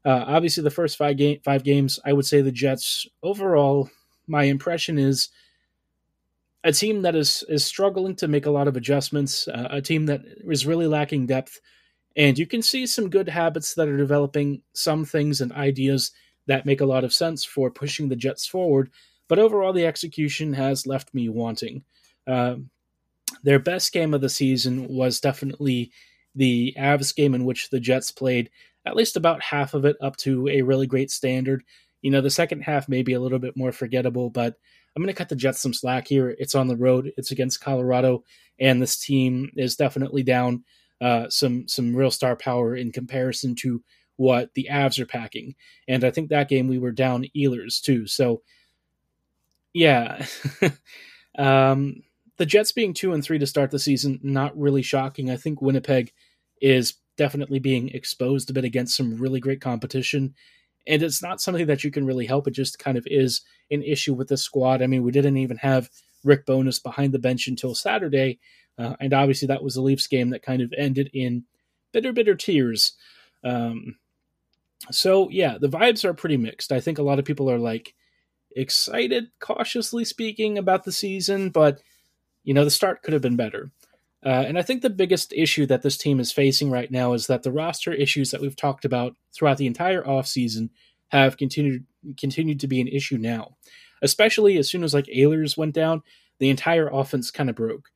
uh, 0.05 0.25
obviously 0.27 0.63
the 0.63 0.71
first 0.71 0.97
five 0.97 1.19
five 1.45 1.65
games, 1.65 1.99
I 2.05 2.13
would 2.13 2.27
say 2.27 2.41
the 2.41 2.53
Jets 2.53 3.07
overall. 3.23 3.91
My 4.27 4.45
impression 4.45 4.99
is 4.99 5.31
a 6.69 6.73
team 6.73 7.01
that 7.03 7.17
is 7.17 7.43
is 7.49 7.65
struggling 7.65 8.15
to 8.17 8.29
make 8.29 8.45
a 8.45 8.51
lot 8.51 8.69
of 8.69 8.77
adjustments, 8.77 9.49
uh, 9.49 9.69
a 9.71 9.81
team 9.81 10.05
that 10.07 10.21
is 10.47 10.67
really 10.67 10.87
lacking 10.87 11.27
depth, 11.27 11.61
and 12.15 12.39
you 12.39 12.47
can 12.47 12.61
see 12.61 12.87
some 12.87 13.09
good 13.09 13.29
habits 13.29 13.73
that 13.75 13.89
are 13.89 13.97
developing, 13.97 14.61
some 14.75 15.07
things 15.07 15.41
and 15.41 15.51
ideas 15.53 16.13
that 16.47 16.67
make 16.67 16.83
a 16.83 16.87
lot 16.87 17.05
of 17.05 17.13
sense 17.15 17.43
for 17.43 17.71
pushing 17.71 18.09
the 18.09 18.17
Jets 18.17 18.47
forward. 18.47 18.91
But 19.29 19.39
overall, 19.39 19.73
the 19.73 19.87
execution 19.87 20.53
has 20.53 20.87
left 20.87 21.15
me 21.15 21.31
wanting. 21.31 21.85
Uh, 22.27 22.57
their 23.43 23.59
best 23.59 23.93
game 23.95 24.13
of 24.13 24.21
the 24.21 24.29
season 24.29 24.89
was 24.89 25.21
definitely 25.21 25.91
the 26.35 26.75
Avs 26.79 27.15
game 27.15 27.35
in 27.35 27.47
which 27.47 27.71
the 27.71 27.81
Jets 27.81 28.11
played 28.11 28.51
at 28.85 28.97
least 28.97 29.17
about 29.17 29.43
half 29.43 29.73
of 29.73 29.87
it 29.87 29.97
up 30.03 30.17
to 30.19 30.49
a 30.49 30.63
really 30.63 30.87
great 30.87 31.11
standard. 31.11 31.63
You 32.03 32.11
know, 32.11 32.21
the 32.21 32.31
second 32.31 32.63
half 32.63 32.89
may 32.91 33.03
be 33.03 33.15
a 33.15 33.21
little 33.21 33.39
bit 33.39 33.57
more 33.57 33.73
forgettable, 33.73 34.29
but 34.29 34.57
I'm 34.95 35.03
going 35.03 35.13
to 35.13 35.19
cut 35.19 35.29
the 35.29 35.37
Jets 35.37 35.61
some 35.61 35.75
slack 35.75 36.09
here. 36.09 36.35
It's 36.39 36.55
on 36.55 36.69
the 36.69 36.77
road. 36.77 37.13
It's 37.17 37.31
against 37.31 37.61
Colorado, 37.61 38.25
and 38.59 38.83
this 38.83 38.99
team 38.99 39.51
is 39.57 39.77
definitely 39.77 40.23
down 40.23 40.65
uh, 41.01 41.29
some 41.29 41.69
some 41.69 41.95
real 41.95 42.11
star 42.11 42.37
power 42.37 42.75
in 42.75 42.93
comparison 42.93 43.55
to 43.57 43.83
what 44.17 44.53
the 44.55 44.69
Avs 44.71 44.99
are 44.99 45.07
packing. 45.07 45.55
And 45.87 46.03
I 46.03 46.11
think 46.11 46.29
that 46.29 46.49
game 46.49 46.67
we 46.67 46.79
were 46.79 46.91
down 46.91 47.27
Ehlers 47.37 47.81
too. 47.81 48.07
So 48.07 48.43
yeah, 49.73 50.27
um, 51.39 52.03
the 52.37 52.47
Jets 52.47 52.73
being 52.73 52.95
two 52.95 53.13
and 53.13 53.23
three 53.23 53.39
to 53.39 53.47
start 53.47 53.71
the 53.71 53.79
season, 53.79 54.19
not 54.23 54.59
really 54.59 54.83
shocking. 54.83 55.31
I 55.31 55.37
think 55.37 55.63
Winnipeg 55.63 56.13
is 56.61 56.95
definitely 57.17 57.61
being 57.61 57.91
exposed 57.91 58.51
a 58.51 58.53
bit 58.53 58.65
against 58.65 58.97
some 58.97 59.17
really 59.17 59.41
great 59.41 59.61
competition 59.61 60.35
and 60.89 61.03
it's 61.03 61.23
not 61.23 61.41
something 61.41 61.67
that 61.67 61.85
you 61.85 61.91
can 61.91 62.07
really 62.07 62.27
help. 62.27 62.49
It 62.49 62.53
just 62.53 62.79
kind 62.79 62.97
of 62.97 63.07
is 63.07 63.43
an 63.71 63.83
issue 63.83 64.15
with 64.15 64.29
the 64.29 64.37
squad. 64.37 64.83
I 64.83 64.87
mean, 64.87 65.03
we 65.03 65.13
didn't 65.13 65.37
even 65.37 65.59
have 65.59 65.91
Rick 66.25 66.47
Bowness 66.47 66.83
behind 66.83 67.13
the 67.13 67.19
bench 67.19 67.47
until 67.47 67.75
Saturday, 67.75 68.39
uh, 68.79 68.97
and 68.99 69.13
obviously 69.13 69.47
that 69.49 69.63
was 69.63 69.77
a 69.77 69.83
Leafs 69.83 70.07
game 70.07 70.31
that 70.31 70.43
kind 70.43 70.63
of 70.63 70.73
ended 70.77 71.11
in 71.13 71.45
bitter, 71.93 72.13
bitter 72.13 72.35
tears. 72.35 72.95
Um, 73.45 73.97
so 74.91 75.29
yeah, 75.31 75.59
the 75.59 75.69
vibes 75.69 76.05
are 76.05 76.15
pretty 76.15 76.37
mixed. 76.37 76.73
I 76.73 76.81
think 76.81 76.99
a 76.99 77.03
lot 77.03 77.19
of 77.19 77.25
people 77.25 77.51
are 77.51 77.59
like 77.59 77.95
excited, 78.57 79.31
cautiously 79.41 80.05
speaking, 80.05 80.59
about 80.59 80.85
the 80.85 80.93
season, 80.93 81.51
but 81.51 81.81
you 82.45 82.55
know 82.55 82.65
the 82.65 82.71
start 82.71 83.03
could 83.03 83.13
have 83.13 83.23
been 83.23 83.37
better. 83.37 83.71
Uh, 84.25 84.45
and 84.47 84.59
I 84.59 84.63
think 84.63 84.83
the 84.83 84.91
biggest 84.91 85.33
issue 85.33 85.67
that 85.67 85.83
this 85.83 85.97
team 85.97 86.19
is 86.19 86.33
facing 86.33 86.71
right 86.71 86.91
now 86.91 87.13
is 87.13 87.29
that 87.29 87.45
the 87.45 87.53
roster 87.53 87.93
issues 87.93 88.31
that 88.31 88.41
we've 88.41 88.57
talked 88.57 88.85
about 88.85 89.15
throughout 89.33 89.59
the 89.59 89.67
entire 89.67 90.03
offseason 90.03 90.71
have 91.09 91.37
continued 91.37 91.87
continued 92.19 92.61
to 92.61 92.67
be 92.67 92.81
an 92.81 92.89
issue 92.89 93.17
now. 93.17 93.57
Especially 94.03 94.59
as 94.59 94.69
soon 94.71 94.85
as 94.85 94.95
like 94.95 95.07
Ehlers 95.07 95.57
went 95.57 95.75
down, 95.75 96.03
the 96.39 96.51
entire 96.51 96.89
offense 96.89 97.31
kind 97.31 97.51
of 97.51 97.57
broke. 97.57 97.89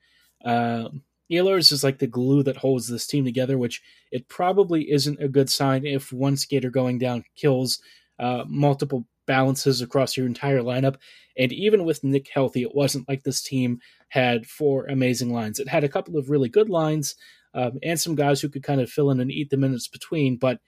Uh, 0.45 0.89
Ehlers 1.31 1.73
is 1.73 1.83
like 1.83 1.99
the 1.99 2.07
glue 2.07 2.43
that 2.43 2.57
holds 2.57 2.89
this 2.89 3.07
team 3.07 3.25
together, 3.25 3.57
which 3.57 3.83
it 4.11 4.29
probably 4.29 4.91
isn't 4.91 5.23
a 5.23 5.29
good 5.29 5.49
sign 5.49 5.87
if 5.87 6.13
one 6.13 6.37
skater 6.37 6.71
going 6.71 6.99
down 6.99 7.25
kills 7.37 7.81
uh, 8.19 8.45
multiple 8.47 9.07
balances 9.27 9.81
across 9.81 10.17
your 10.17 10.27
entire 10.27 10.61
lineup. 10.61 10.97
And 11.37 11.53
even 11.53 11.85
with 11.85 12.05
Nick 12.05 12.29
healthy, 12.29 12.63
it 12.63 12.75
wasn't 12.75 13.09
like 13.09 13.23
this 13.23 13.43
team 13.43 13.81
had 14.09 14.47
four 14.47 14.87
amazing 14.87 15.33
lines. 15.33 15.59
It 15.59 15.69
had 15.69 15.85
a 15.85 15.89
couple 15.89 16.19
of 16.19 16.29
really 16.29 16.49
good 16.49 16.69
lines 16.69 17.15
um, 17.55 17.79
and 17.83 17.99
some 17.99 18.15
guys 18.15 18.41
who 18.41 18.49
could 18.49 18.63
kind 18.63 18.81
of 18.81 18.91
fill 18.91 19.11
in 19.11 19.21
and 19.21 19.31
eat 19.31 19.51
the 19.51 19.57
minutes 19.57 19.89
between. 19.89 20.37
But, 20.37 20.61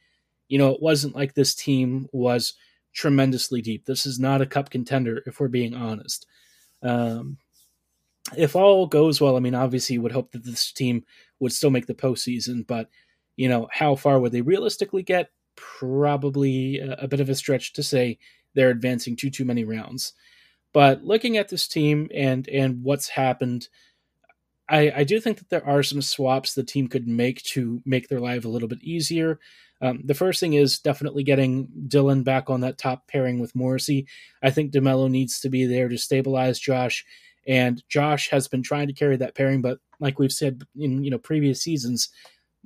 you 0.49 0.59
know, 0.59 0.71
it 0.71 0.81
wasn't 0.81 1.15
like 1.15 1.35
this 1.35 1.55
team 1.55 2.09
was 2.13 2.55
tremendously 2.95 3.61
deep. 3.61 3.85
This 3.85 4.07
is 4.07 4.19
not 4.19 4.41
a 4.41 4.47
cup 4.47 4.71
contender, 4.71 5.23
if 5.27 5.41
we're 5.41 5.49
being 5.49 5.75
honest. 5.75 6.27
Um, 6.83 7.39
if 8.37 8.57
all 8.57 8.87
goes 8.87 9.21
well, 9.21 9.37
I 9.37 9.41
mean, 9.41 9.55
obviously, 9.55 9.95
you 9.95 10.03
would 10.03 10.13
hope 10.13 10.33
that 10.33 10.45
this 10.45 10.73
team 10.73 11.05
would 11.41 11.53
still 11.53 11.71
make 11.71 11.87
the 11.87 11.95
postseason, 11.95 12.67
but, 12.67 12.89
you 13.37 13.49
know, 13.49 13.69
how 13.71 13.97
far 13.97 14.19
would 14.19 14.33
they 14.33 14.41
realistically 14.41 15.03
get? 15.03 15.31
Probably 15.57 16.79
a, 16.79 16.93
a 17.01 17.09
bit 17.09 17.21
of 17.21 17.29
a 17.29 17.35
stretch 17.35 17.75
to 17.75 17.83
say 17.83 18.19
they're 18.55 18.71
advancing 18.71 19.17
too 19.17 19.31
too 19.31 19.45
many 19.45 19.65
rounds. 19.65 20.13
But 20.73 21.05
looking 21.05 21.37
at 21.37 21.49
this 21.49 21.69
team 21.69 22.09
and 22.15 22.49
and 22.49 22.83
what's 22.83 23.09
happened, 23.09 23.69
I, 24.69 24.93
I 24.97 25.05
do 25.05 25.21
think 25.21 25.39
that 25.39 25.51
there 25.51 25.67
are 25.67 25.83
some 25.83 26.03
swaps 26.03 26.55
the 26.55 26.65
team 26.65 26.89
could 26.89 27.07
make 27.07 27.43
to 27.45 27.83
make 27.85 28.09
their 28.09 28.21
life 28.21 28.45
a 28.45 28.49
little 28.49 28.69
bit 28.69 28.83
easier. 28.83 29.39
Um, 29.81 30.01
the 30.05 30.15
first 30.15 30.41
thing 30.41 30.55
is 30.55 30.79
definitely 30.79 31.25
getting 31.25 31.69
Dylan 31.89 32.25
back 32.25 32.49
on 32.49 32.61
that 32.63 32.79
top 32.79 33.07
pairing 33.07 33.39
with 33.39 33.55
Morrissey. 33.55 34.07
I 34.43 34.51
think 34.51 34.73
DeMelo 34.73 35.11
needs 35.11 35.41
to 35.41 35.51
be 35.51 35.67
there 35.67 35.89
to 35.89 35.99
stabilize 35.99 36.59
Josh, 36.59 37.05
and 37.47 37.83
Josh 37.89 38.31
has 38.31 38.49
been 38.49 38.63
trying 38.63 38.87
to 38.87 38.95
carry 38.95 39.17
that 39.17 39.35
pairing, 39.35 39.61
but 39.61 39.79
like 40.01 40.19
we've 40.19 40.33
said 40.33 40.63
in 40.77 41.05
you 41.05 41.11
know 41.11 41.19
previous 41.19 41.63
seasons, 41.63 42.09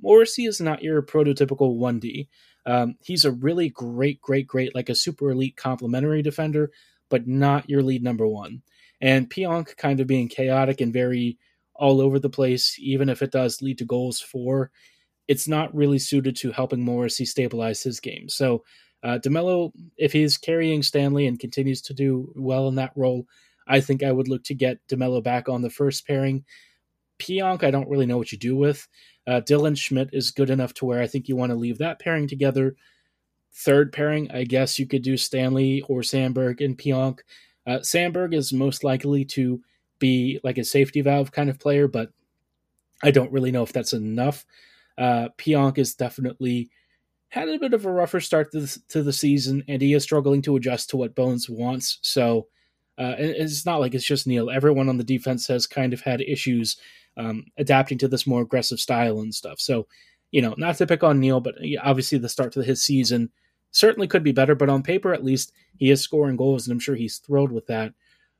Morrissey 0.01 0.45
is 0.45 0.61
not 0.61 0.83
your 0.83 1.01
prototypical 1.01 1.75
one 1.75 1.99
D. 1.99 2.29
Um, 2.65 2.95
he's 3.01 3.25
a 3.25 3.31
really 3.31 3.69
great, 3.69 4.21
great, 4.21 4.47
great, 4.47 4.75
like 4.75 4.89
a 4.89 4.95
super 4.95 5.31
elite 5.31 5.55
complementary 5.55 6.21
defender, 6.21 6.71
but 7.09 7.27
not 7.27 7.69
your 7.69 7.81
lead 7.81 8.03
number 8.03 8.27
one. 8.27 8.61
And 9.01 9.29
Pionk 9.29 9.77
kind 9.77 9.99
of 9.99 10.07
being 10.07 10.27
chaotic 10.27 10.81
and 10.81 10.93
very 10.93 11.37
all 11.75 12.01
over 12.01 12.19
the 12.19 12.29
place, 12.29 12.75
even 12.79 13.09
if 13.09 13.21
it 13.21 13.31
does 13.31 13.61
lead 13.61 13.77
to 13.77 13.85
goals 13.85 14.19
for, 14.19 14.69
it's 15.27 15.47
not 15.47 15.73
really 15.73 15.99
suited 15.99 16.35
to 16.35 16.51
helping 16.51 16.83
Morrissey 16.83 17.25
stabilize 17.25 17.81
his 17.81 17.99
game. 17.99 18.27
So 18.27 18.63
uh, 19.03 19.19
DeMelo, 19.23 19.71
if 19.97 20.11
he's 20.11 20.37
carrying 20.37 20.83
Stanley 20.83 21.27
and 21.27 21.39
continues 21.39 21.81
to 21.83 21.93
do 21.93 22.33
well 22.35 22.67
in 22.67 22.75
that 22.75 22.91
role, 22.95 23.25
I 23.67 23.79
think 23.79 24.03
I 24.03 24.11
would 24.11 24.27
look 24.27 24.43
to 24.45 24.55
get 24.55 24.85
DeMelo 24.89 25.23
back 25.23 25.47
on 25.47 25.61
the 25.61 25.69
first 25.69 26.05
pairing. 26.05 26.43
Pionk, 27.19 27.63
I 27.63 27.71
don't 27.71 27.89
really 27.89 28.05
know 28.05 28.17
what 28.17 28.31
you 28.31 28.37
do 28.37 28.55
with. 28.55 28.87
Uh, 29.29 29.39
Dylan 29.41 29.77
Schmidt 29.77 30.09
is 30.11 30.31
good 30.31 30.49
enough 30.49 30.73
to 30.73 30.85
where 30.85 31.01
I 31.01 31.07
think 31.07 31.29
you 31.29 31.35
want 31.35 31.51
to 31.51 31.55
leave 31.55 31.77
that 31.77 31.99
pairing 31.99 32.27
together. 32.27 32.75
Third 33.53 33.93
pairing, 33.93 34.31
I 34.31 34.43
guess 34.43 34.79
you 34.79 34.87
could 34.87 35.03
do 35.03 35.17
Stanley 35.17 35.83
or 35.87 36.01
Samberg 36.01 36.65
and 36.65 36.75
Pionk. 36.75 37.19
Uh, 37.67 37.77
Samberg 37.77 38.33
is 38.33 38.51
most 38.51 38.83
likely 38.83 39.23
to 39.25 39.61
be 39.99 40.39
like 40.43 40.57
a 40.57 40.63
safety 40.63 41.01
valve 41.01 41.31
kind 41.31 41.47
of 41.47 41.59
player, 41.59 41.87
but 41.87 42.09
I 43.03 43.11
don't 43.11 43.31
really 43.31 43.51
know 43.51 43.61
if 43.61 43.71
that's 43.71 43.93
enough. 43.93 44.47
Uh, 44.97 45.29
Pionk 45.37 45.77
is 45.77 45.93
definitely 45.93 46.71
had 47.27 47.49
a 47.49 47.59
bit 47.59 47.75
of 47.75 47.85
a 47.85 47.91
rougher 47.91 48.19
start 48.19 48.51
to 48.53 48.61
the, 48.61 48.79
to 48.89 49.03
the 49.03 49.13
season, 49.13 49.63
and 49.67 49.79
he 49.79 49.93
is 49.93 50.01
struggling 50.01 50.41
to 50.41 50.55
adjust 50.55 50.89
to 50.89 50.97
what 50.97 51.13
Bones 51.13 51.47
wants. 51.47 51.99
So 52.01 52.47
uh, 52.97 53.13
it's 53.19 53.63
not 53.63 53.79
like 53.79 53.93
it's 53.93 54.03
just 54.03 54.25
Neil. 54.25 54.49
Everyone 54.49 54.89
on 54.89 54.97
the 54.97 55.03
defense 55.03 55.45
has 55.47 55.67
kind 55.67 55.93
of 55.93 56.01
had 56.01 56.21
issues 56.21 56.77
um, 57.19 57.45
adapting 57.57 57.97
to 57.99 58.07
this 58.07 58.25
more 58.25 58.41
aggressive 58.41 58.79
style 58.79 59.19
and 59.19 59.35
stuff. 59.35 59.59
So, 59.59 59.87
you 60.31 60.41
know, 60.41 60.55
not 60.57 60.77
to 60.77 60.87
pick 60.87 61.03
on 61.03 61.19
Neil, 61.19 61.41
but 61.41 61.55
obviously 61.83 62.17
the 62.17 62.29
start 62.29 62.53
to 62.53 62.63
his 62.63 62.81
season 62.81 63.29
certainly 63.71 64.07
could 64.07 64.23
be 64.23 64.31
better. 64.31 64.55
But 64.55 64.69
on 64.69 64.81
paper, 64.81 65.13
at 65.13 65.23
least, 65.23 65.51
he 65.75 65.91
is 65.91 66.01
scoring 66.01 66.37
goals, 66.37 66.65
and 66.65 66.71
I'm 66.71 66.79
sure 66.79 66.95
he's 66.95 67.17
thrilled 67.17 67.51
with 67.51 67.67
that. 67.67 67.93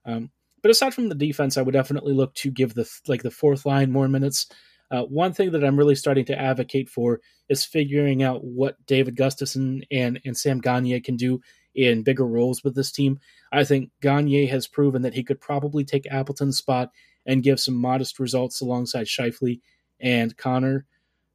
Um, 0.06 0.32
but 0.62 0.72
aside 0.72 0.94
from 0.94 1.10
the 1.10 1.16
defense, 1.16 1.58
I 1.58 1.62
would 1.62 1.74
definitely 1.74 2.14
look 2.14 2.34
to 2.36 2.52
give 2.52 2.74
the 2.74 2.90
like 3.08 3.22
the 3.22 3.32
fourth 3.32 3.66
line 3.66 3.92
more 3.92 4.08
minutes. 4.08 4.48
Uh, 4.92 5.04
one 5.04 5.34
thing 5.34 5.52
that 5.52 5.64
I'm 5.64 5.78
really 5.78 5.96
starting 5.96 6.26
to 6.26 6.40
advocate 6.40 6.90
for 6.90 7.22
is 7.48 7.64
figuring 7.64 8.24
out 8.24 8.44
what 8.44 8.84
David 8.88 9.16
Gustafsson 9.16 9.84
and 9.92 10.20
and 10.26 10.38
Sam 10.38 10.60
Gagne 10.60 11.00
can 11.02 11.16
do 11.16 11.42
in 11.76 12.04
bigger 12.04 12.26
roles 12.26 12.64
with 12.64 12.76
this 12.76 12.92
team. 12.92 13.20
I 13.52 13.64
think 13.64 13.92
Gagne 14.02 14.48
has 14.48 14.68
proven 14.68 15.02
that 15.04 15.14
he 15.14 15.24
could 15.24 15.40
probably 15.40 15.84
take 15.84 16.08
Appleton's 16.12 16.58
spot 16.58 16.92
and 17.26 17.44
give 17.44 17.60
some 17.60 17.76
modest 17.76 18.20
results 18.20 18.62
alongside 18.62 19.08
Scheifele 19.08 19.62
and 20.00 20.36
Connor. 20.38 20.86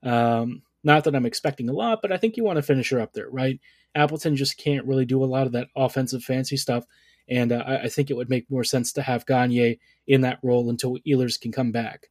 Um, 0.02 0.62
not 0.82 1.04
that 1.04 1.14
I'm 1.14 1.26
expecting 1.26 1.68
a 1.68 1.72
lot, 1.72 2.00
but 2.02 2.12
I 2.12 2.16
think 2.16 2.36
you 2.36 2.44
want 2.44 2.56
to 2.56 2.62
finish 2.62 2.90
her 2.90 3.00
up 3.00 3.12
there, 3.12 3.30
right? 3.30 3.60
Appleton 3.94 4.36
just 4.36 4.58
can't 4.58 4.86
really 4.86 5.04
do 5.04 5.22
a 5.22 5.26
lot 5.26 5.46
of 5.46 5.52
that 5.52 5.68
offensive 5.76 6.24
fancy 6.24 6.56
stuff, 6.56 6.84
and 7.28 7.52
uh, 7.52 7.62
I, 7.66 7.82
I 7.82 7.88
think 7.88 8.10
it 8.10 8.16
would 8.16 8.28
make 8.28 8.50
more 8.50 8.64
sense 8.64 8.92
to 8.94 9.02
have 9.02 9.24
Gagne 9.24 9.78
in 10.06 10.20
that 10.22 10.40
role 10.42 10.68
until 10.68 10.98
Ehlers 11.06 11.40
can 11.40 11.52
come 11.52 11.72
back. 11.72 12.08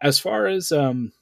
As 0.00 0.18
far 0.18 0.46
as 0.46 0.70
um, 0.72 1.12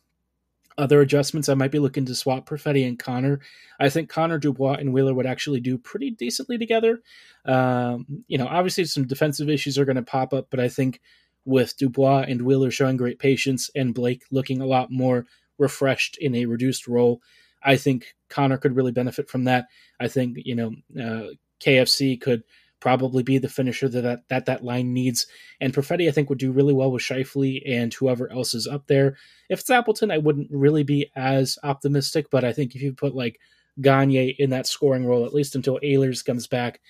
Other 0.79 1.01
adjustments, 1.01 1.49
I 1.49 1.55
might 1.55 1.71
be 1.71 1.79
looking 1.79 2.05
to 2.05 2.15
swap 2.15 2.47
Perfetti 2.47 2.87
and 2.87 2.99
Connor. 2.99 3.41
I 3.81 3.89
think 3.89 4.11
Connor 4.11 4.39
Dubois 4.39 4.75
and 4.75 4.93
Wheeler 4.93 5.15
would 5.15 5.25
actually 5.25 5.61
do 5.61 5.79
pretty 5.79 6.11
decently 6.11 6.59
together. 6.59 7.01
Um, 7.47 8.25
you 8.29 8.37
know, 8.37 8.47
obviously 8.47 8.85
some 8.85 9.07
defensive 9.07 9.49
issues 9.49 9.79
are 9.79 9.87
going 9.87 9.97
to 9.97 10.03
pop 10.03 10.35
up, 10.35 10.49
but 10.51 10.61
I 10.61 10.69
think 10.69 11.01
with 11.47 11.77
Dubois 11.79 12.27
and 12.29 12.43
Wheeler 12.43 12.71
showing 12.71 12.97
great 12.97 13.19
patience 13.19 13.71
and 13.75 13.95
Blake 13.95 14.25
looking 14.31 14.61
a 14.61 14.67
lot 14.67 14.91
more 14.91 15.27
refreshed 15.59 16.19
in 16.19 16.35
a 16.35 16.47
reduced 16.47 16.87
role, 16.87 17.23
I 17.63 17.77
think 17.77 18.15
Connor 18.29 18.59
could 18.59 18.77
really 18.77 18.93
benefit 18.93 19.31
from 19.31 19.45
that. 19.45 19.67
I 19.99 20.09
think 20.09 20.37
you 20.45 20.55
know 20.55 20.73
uh, 21.01 21.29
KFC 21.65 22.21
could 22.21 22.43
probably 22.81 23.23
be 23.23 23.39
the 23.39 23.49
finisher 23.49 23.89
that, 23.89 24.03
that 24.03 24.29
that, 24.29 24.47
that 24.47 24.65
line 24.65 24.93
needs. 24.93 25.27
And 25.61 25.73
Perfetti, 25.73 26.09
I 26.09 26.13
think, 26.13 26.29
would 26.29 26.39
do 26.39 26.53
really 26.53 26.75
well 26.75 26.93
with 26.93 27.03
Scheifele 27.03 27.63
and 27.67 27.93
whoever 27.95 28.31
else 28.31 28.55
is 28.55 28.67
up 28.67 28.87
there. 28.87 29.17
If 29.49 29.61
it's 29.61 29.71
Appleton, 29.71 30.11
I 30.11 30.19
wouldn't 30.19 30.51
really 30.51 30.83
be 30.83 31.11
as 31.17 31.59
optimistic, 31.63 32.27
but 32.31 32.45
I 32.45 32.53
think 32.53 32.75
if 32.75 32.83
you 32.83 32.93
put 32.93 33.15
like 33.15 33.41
Gagne 33.81 34.37
in 34.39 34.51
that 34.51 34.67
scoring 34.67 35.07
role, 35.07 35.25
at 35.25 35.35
least 35.35 35.55
until 35.55 35.81
Ehlers 35.83 36.25
comes 36.25 36.47
back, 36.47 36.81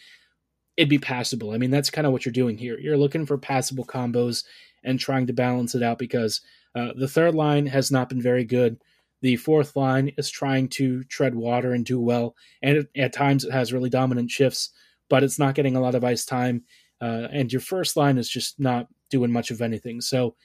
it'd 0.76 0.88
be 0.88 0.99
passable. 0.99 1.52
I 1.52 1.59
mean, 1.59 1.71
that's 1.71 1.90
kind 1.90 2.06
of 2.06 2.12
what 2.12 2.25
you're 2.25 2.33
doing 2.33 2.59
here. 2.59 2.78
You're 2.78 2.99
looking 2.99 3.26
for 3.26 3.38
passable 3.38 3.85
combos 3.85 4.45
and 4.85 5.00
trying 5.00 5.26
to 5.26 5.33
balance 5.33 5.75
it 5.75 5.83
out 5.83 5.99
because 5.99 6.40
uh, 6.75 6.92
the 6.97 7.09
third 7.09 7.35
line 7.35 7.66
has 7.66 7.90
not 7.90 8.09
been 8.09 8.21
very 8.21 8.45
good. 8.45 8.78
The 9.23 9.37
fourth 9.37 9.75
line 9.76 10.12
is 10.18 10.30
trying 10.30 10.68
to 10.71 11.02
tread 11.04 11.35
water 11.35 11.73
and 11.73 11.85
do 11.85 11.99
well, 11.99 12.37
and 12.62 12.78
it, 12.78 12.90
at 12.97 13.12
times 13.12 13.45
it 13.45 13.52
has 13.52 13.73
really 13.73 13.88
dominant 13.88 14.30
shifts, 14.30 14.71
but 15.09 15.23
it's 15.23 15.38
not 15.38 15.54
getting 15.54 15.75
a 15.75 15.80
lot 15.80 15.95
of 15.95 16.04
ice 16.04 16.26
time. 16.26 16.64
Uh, 17.00 17.28
and 17.33 17.52
your 17.52 17.61
first 17.61 17.97
line 17.97 18.18
is 18.18 18.28
just 18.28 18.61
not 18.61 18.88
doing 19.11 19.33
much 19.33 19.50
of 19.50 19.62
anything. 19.62 20.00
So, 20.00 20.37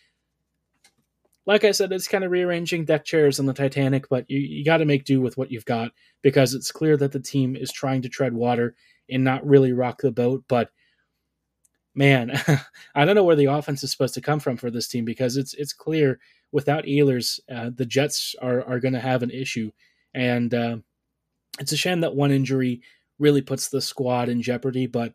like 1.46 1.66
I 1.66 1.72
said, 1.72 1.92
it's 1.92 2.08
kind 2.08 2.24
of 2.24 2.32
rearranging 2.32 2.86
deck 2.86 3.04
chairs 3.04 3.40
on 3.40 3.46
the 3.46 3.54
Titanic, 3.54 4.08
but 4.10 4.30
you, 4.30 4.40
you 4.40 4.64
got 4.64 4.78
to 4.78 4.86
make 4.86 5.04
do 5.04 5.20
with 5.20 5.38
what 5.38 5.52
you've 5.52 5.66
got 5.66 5.92
because 6.22 6.54
it's 6.54 6.72
clear 6.72 6.96
that 6.98 7.12
the 7.12 7.20
team 7.20 7.56
is 7.56 7.72
trying 7.72 8.02
to 8.04 8.10
tread 8.10 8.34
water 8.34 8.76
and 9.12 9.24
not 9.24 9.46
really 9.46 9.74
rock 9.74 10.01
the 10.01 10.12
boat. 10.12 10.44
But 10.48 10.72
man, 11.96 12.32
I 12.96 13.06
don't 13.06 13.15
know 13.15 13.24
where 13.24 13.36
the 13.36 13.46
offense 13.46 13.84
is 13.84 13.91
supposed 13.91 14.13
to 14.15 14.22
come 14.22 14.39
from 14.39 14.58
for 14.58 14.72
this 14.72 14.88
team 14.88 15.06
because 15.06 15.38
it's 15.38 15.53
it's 15.53 15.74
clear 15.74 16.20
without 16.51 16.86
Ehlers, 16.86 17.39
uh, 17.53 17.72
the 17.74 17.86
Jets 17.86 18.36
are 18.41 18.63
are 18.65 18.80
going 18.80 18.94
to 18.94 19.00
have 19.00 19.24
an 19.24 19.32
issue, 19.32 19.72
and 20.13 20.53
uh, 20.53 20.77
it's 21.60 21.72
a 21.72 21.77
shame 21.77 22.01
that 22.01 22.15
one 22.15 22.32
injury 22.32 22.82
really 23.20 23.41
puts 23.41 23.70
the 23.70 23.82
squad 23.82 24.30
in 24.30 24.41
jeopardy. 24.41 24.88
But 24.88 25.13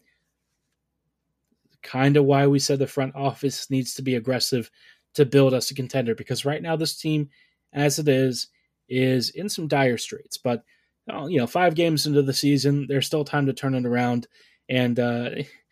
kind 1.82 2.16
of 2.16 2.24
why 2.24 2.46
we 2.46 2.58
said 2.58 2.78
the 2.78 2.86
front 2.86 3.14
office 3.14 3.70
needs 3.70 3.94
to 3.94 4.02
be 4.02 4.16
aggressive 4.16 4.70
to 5.14 5.24
build 5.24 5.54
us 5.54 5.70
a 5.70 5.74
contender 5.74 6.14
because 6.14 6.44
right 6.44 6.60
now 6.60 6.76
this 6.76 6.98
team, 6.98 7.30
as 7.72 7.98
it 7.98 8.08
is, 8.08 8.48
is 8.88 9.30
in 9.30 9.48
some 9.48 9.68
dire 9.68 9.98
straits. 9.98 10.36
But 10.36 10.64
you 11.08 11.38
know, 11.38 11.46
five 11.46 11.74
games 11.74 12.06
into 12.06 12.22
the 12.22 12.32
season, 12.32 12.86
there's 12.88 13.06
still 13.06 13.24
time 13.24 13.46
to 13.46 13.52
turn 13.52 13.74
it 13.74 13.86
around. 13.86 14.26
And 14.68 14.98
uh, 14.98 15.30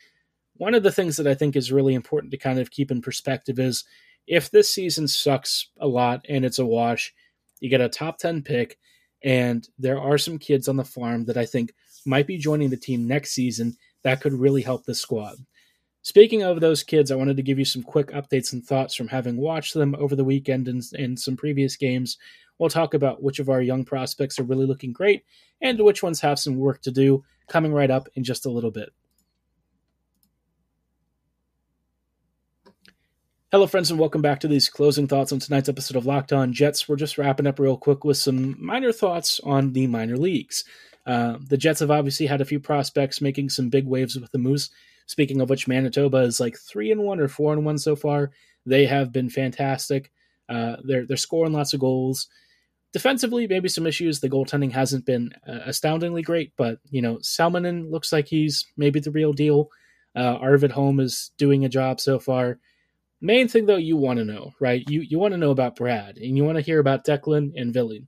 one 0.57 0.75
of 0.75 0.83
the 0.83 0.93
things 0.93 1.17
that 1.17 1.27
I 1.27 1.35
think 1.35 1.57
is 1.57 1.73
really 1.73 1.95
important 1.95 2.31
to 2.33 2.39
kind 2.39 2.59
of 2.59 2.71
keep 2.71 2.91
in 2.91 3.03
perspective 3.03 3.59
is 3.59 3.85
if 4.27 4.51
this 4.51 4.71
season 4.71 5.09
sucks 5.09 5.69
a 5.79 5.87
lot 5.87 6.25
and 6.29 6.45
it's 6.45 6.59
a 6.59 6.67
wash, 6.67 7.13
you 7.61 7.69
get 7.69 7.81
a 7.81 7.89
top 7.89 8.19
10 8.19 8.43
pick, 8.43 8.79
and 9.23 9.69
there 9.79 10.01
are 10.01 10.19
some 10.19 10.39
kids 10.39 10.69
on 10.69 10.77
the 10.77 10.85
farm 10.85 11.25
that 11.27 11.37
I 11.37 11.47
think 11.47 11.73
might 12.07 12.27
be 12.27 12.37
joining 12.37 12.71
the 12.71 12.77
team 12.77 13.07
next 13.07 13.31
season 13.31 13.77
that 14.03 14.21
could 14.21 14.35
really 14.35 14.63
help 14.63 14.85
the 14.85 14.95
squad. 14.95 15.37
Speaking 16.03 16.43
of 16.43 16.61
those 16.61 16.83
kids, 16.83 17.11
I 17.11 17.17
wanted 17.17 17.39
to 17.39 17.43
give 17.43 17.59
you 17.59 17.65
some 17.65 17.83
quick 17.83 18.09
updates 18.09 18.53
and 18.53 18.63
thoughts 18.63 18.95
from 18.95 19.09
having 19.09 19.39
watched 19.39 19.73
them 19.73 19.95
over 19.99 20.15
the 20.15 20.25
weekend 20.25 20.69
and, 20.69 20.83
and 20.99 21.19
some 21.19 21.37
previous 21.37 21.77
games 21.77 22.19
We'll 22.59 22.71
talk 22.71 22.95
about 22.95 23.23
which 23.23 23.41
of 23.41 23.49
our 23.49 23.61
young 23.61 23.85
prospects 23.85 24.39
are 24.39 24.45
really 24.45 24.67
looking 24.67 24.93
great 24.93 25.25
and 25.61 25.81
which 25.81 26.03
ones 26.03 26.21
have 26.21 26.39
some 26.39 26.57
work 26.57 26.83
to 26.83 26.91
do 26.91 27.25
coming 27.49 27.73
right 27.73 27.91
up 27.91 28.09
in 28.15 28.25
just 28.25 28.47
a 28.47 28.51
little 28.51 28.71
bit. 28.71 28.91
Hello, 33.51 33.67
friends, 33.67 33.91
and 33.91 34.01
welcome 34.01 34.23
back 34.23 34.41
to 34.41 34.49
these 34.49 34.69
closing 34.69 35.07
thoughts 35.07 35.31
on 35.31 35.39
tonight's 35.39 35.69
episode 35.69 35.97
of 35.97 36.07
Locked 36.07 36.33
On 36.33 36.53
Jets. 36.53 36.89
We're 36.89 36.97
just 36.97 37.19
wrapping 37.19 37.47
up 37.47 37.61
real 37.61 37.77
quick 37.77 38.05
with 38.05 38.17
some 38.17 38.57
minor 38.59 38.91
thoughts 38.91 39.41
on 39.45 39.73
the 39.73 39.87
minor 39.87 40.17
leagues. 40.17 40.65
Uh, 41.07 41.37
the 41.41 41.57
Jets 41.57 41.81
have 41.81 41.91
obviously 41.91 42.27
had 42.27 42.41
a 42.41 42.45
few 42.45 42.59
prospects 42.59 43.21
making 43.21 43.51
some 43.51 43.69
big 43.69 43.87
waves 43.87 44.19
with 44.19 44.33
the 44.33 44.39
Moose. 44.39 44.71
Speaking 45.07 45.41
of 45.41 45.51
which, 45.51 45.69
Manitoba 45.69 46.19
is 46.19 46.41
like 46.41 46.59
three 46.59 46.91
and 46.91 47.03
one 47.03 47.21
or 47.21 47.29
four 47.29 47.53
and 47.53 47.65
one 47.65 47.79
so 47.79 47.95
far. 47.95 48.33
They 48.67 48.87
have 48.87 49.13
been 49.13 49.29
fantastic. 49.29 50.11
Uh, 50.49 50.77
they're 50.83 51.07
they're 51.07 51.17
scoring 51.17 51.53
lots 51.53 51.75
of 51.75 51.81
goals. 51.81 52.29
Defensively, 52.95 53.49
maybe 53.49 53.69
some 53.69 53.89
issues. 53.89 54.21
The 54.21 54.31
goaltending 54.31 54.71
hasn't 54.71 55.05
been 55.05 55.33
uh, 55.49 55.59
astoundingly 55.67 56.23
great, 56.23 56.53
but 56.57 56.79
you 56.91 57.03
know, 57.03 57.17
Salminen 57.17 57.91
looks 57.91 58.13
like 58.13 58.29
he's 58.29 58.65
maybe 58.77 59.01
the 59.01 59.11
real 59.11 59.33
deal. 59.33 59.69
Uh, 60.15 60.37
Arvid 60.41 60.71
Holm 60.71 61.01
is 61.01 61.33
doing 61.37 61.65
a 61.65 61.69
job 61.69 62.01
so 62.01 62.21
far. 62.21 62.61
Main 63.21 63.49
thing 63.49 63.67
though, 63.67 63.75
you 63.75 63.97
want 63.97 64.21
to 64.21 64.25
know, 64.25 64.53
right? 64.61 64.89
You 64.89 65.01
you 65.01 65.19
want 65.19 65.33
to 65.33 65.39
know 65.39 65.51
about 65.51 65.75
Brad, 65.75 66.19
and 66.19 66.37
you 66.37 66.45
want 66.45 66.55
to 66.55 66.63
hear 66.63 66.79
about 66.79 67.05
Declan 67.05 67.51
and 67.57 67.75
Ville. 67.75 67.99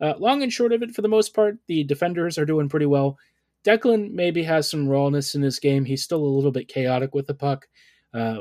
Uh, 0.00 0.14
long 0.18 0.42
and 0.42 0.50
short 0.50 0.72
of 0.72 0.82
it, 0.82 0.94
for 0.94 1.02
the 1.02 1.08
most 1.08 1.34
part, 1.34 1.58
the 1.66 1.84
defenders 1.84 2.38
are 2.38 2.46
doing 2.46 2.70
pretty 2.70 2.86
well. 2.86 3.18
Declan 3.62 4.12
maybe 4.12 4.42
has 4.44 4.70
some 4.70 4.88
rawness 4.88 5.34
in 5.34 5.42
his 5.42 5.58
game. 5.58 5.84
He's 5.84 6.02
still 6.02 6.24
a 6.24 6.34
little 6.34 6.50
bit 6.50 6.68
chaotic 6.68 7.14
with 7.14 7.26
the 7.26 7.34
puck. 7.34 7.66
Uh, 8.14 8.40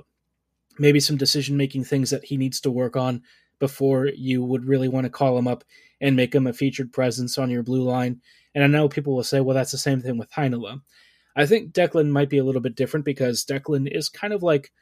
maybe 0.80 1.02
some 1.02 1.18
decision 1.18 1.58
making 1.58 1.84
things 1.84 2.10
that 2.12 2.24
he 2.24 2.38
needs 2.38 2.62
to 2.62 2.72
work 2.72 2.96
on 2.96 3.22
before 3.64 4.08
you 4.08 4.44
would 4.44 4.66
really 4.66 4.90
want 4.90 5.06
to 5.06 5.10
call 5.10 5.38
him 5.38 5.48
up 5.48 5.64
and 6.02 6.18
make 6.18 6.36
him 6.36 6.48
a 6.48 6.52
featured 6.52 6.92
presence 6.92 7.38
on 7.38 7.50
your 7.50 7.64
blue 7.64 7.82
line. 7.82 8.20
And 8.54 8.62
I 8.62 8.68
know 8.68 8.90
people 8.90 9.16
will 9.16 9.24
say, 9.24 9.40
well, 9.40 9.56
that's 9.56 9.72
the 9.72 9.78
same 9.78 10.02
thing 10.02 10.18
with 10.18 10.30
Heinola. 10.34 10.82
I 11.34 11.46
think 11.46 11.72
Declan 11.72 12.10
might 12.10 12.30
be 12.30 12.40
a 12.40 12.44
little 12.44 12.60
bit 12.60 12.76
different 12.76 13.06
because 13.06 13.46
Declan 13.46 13.90
is 13.90 14.10
kind 14.10 14.34
of 14.34 14.44
like, 14.44 14.74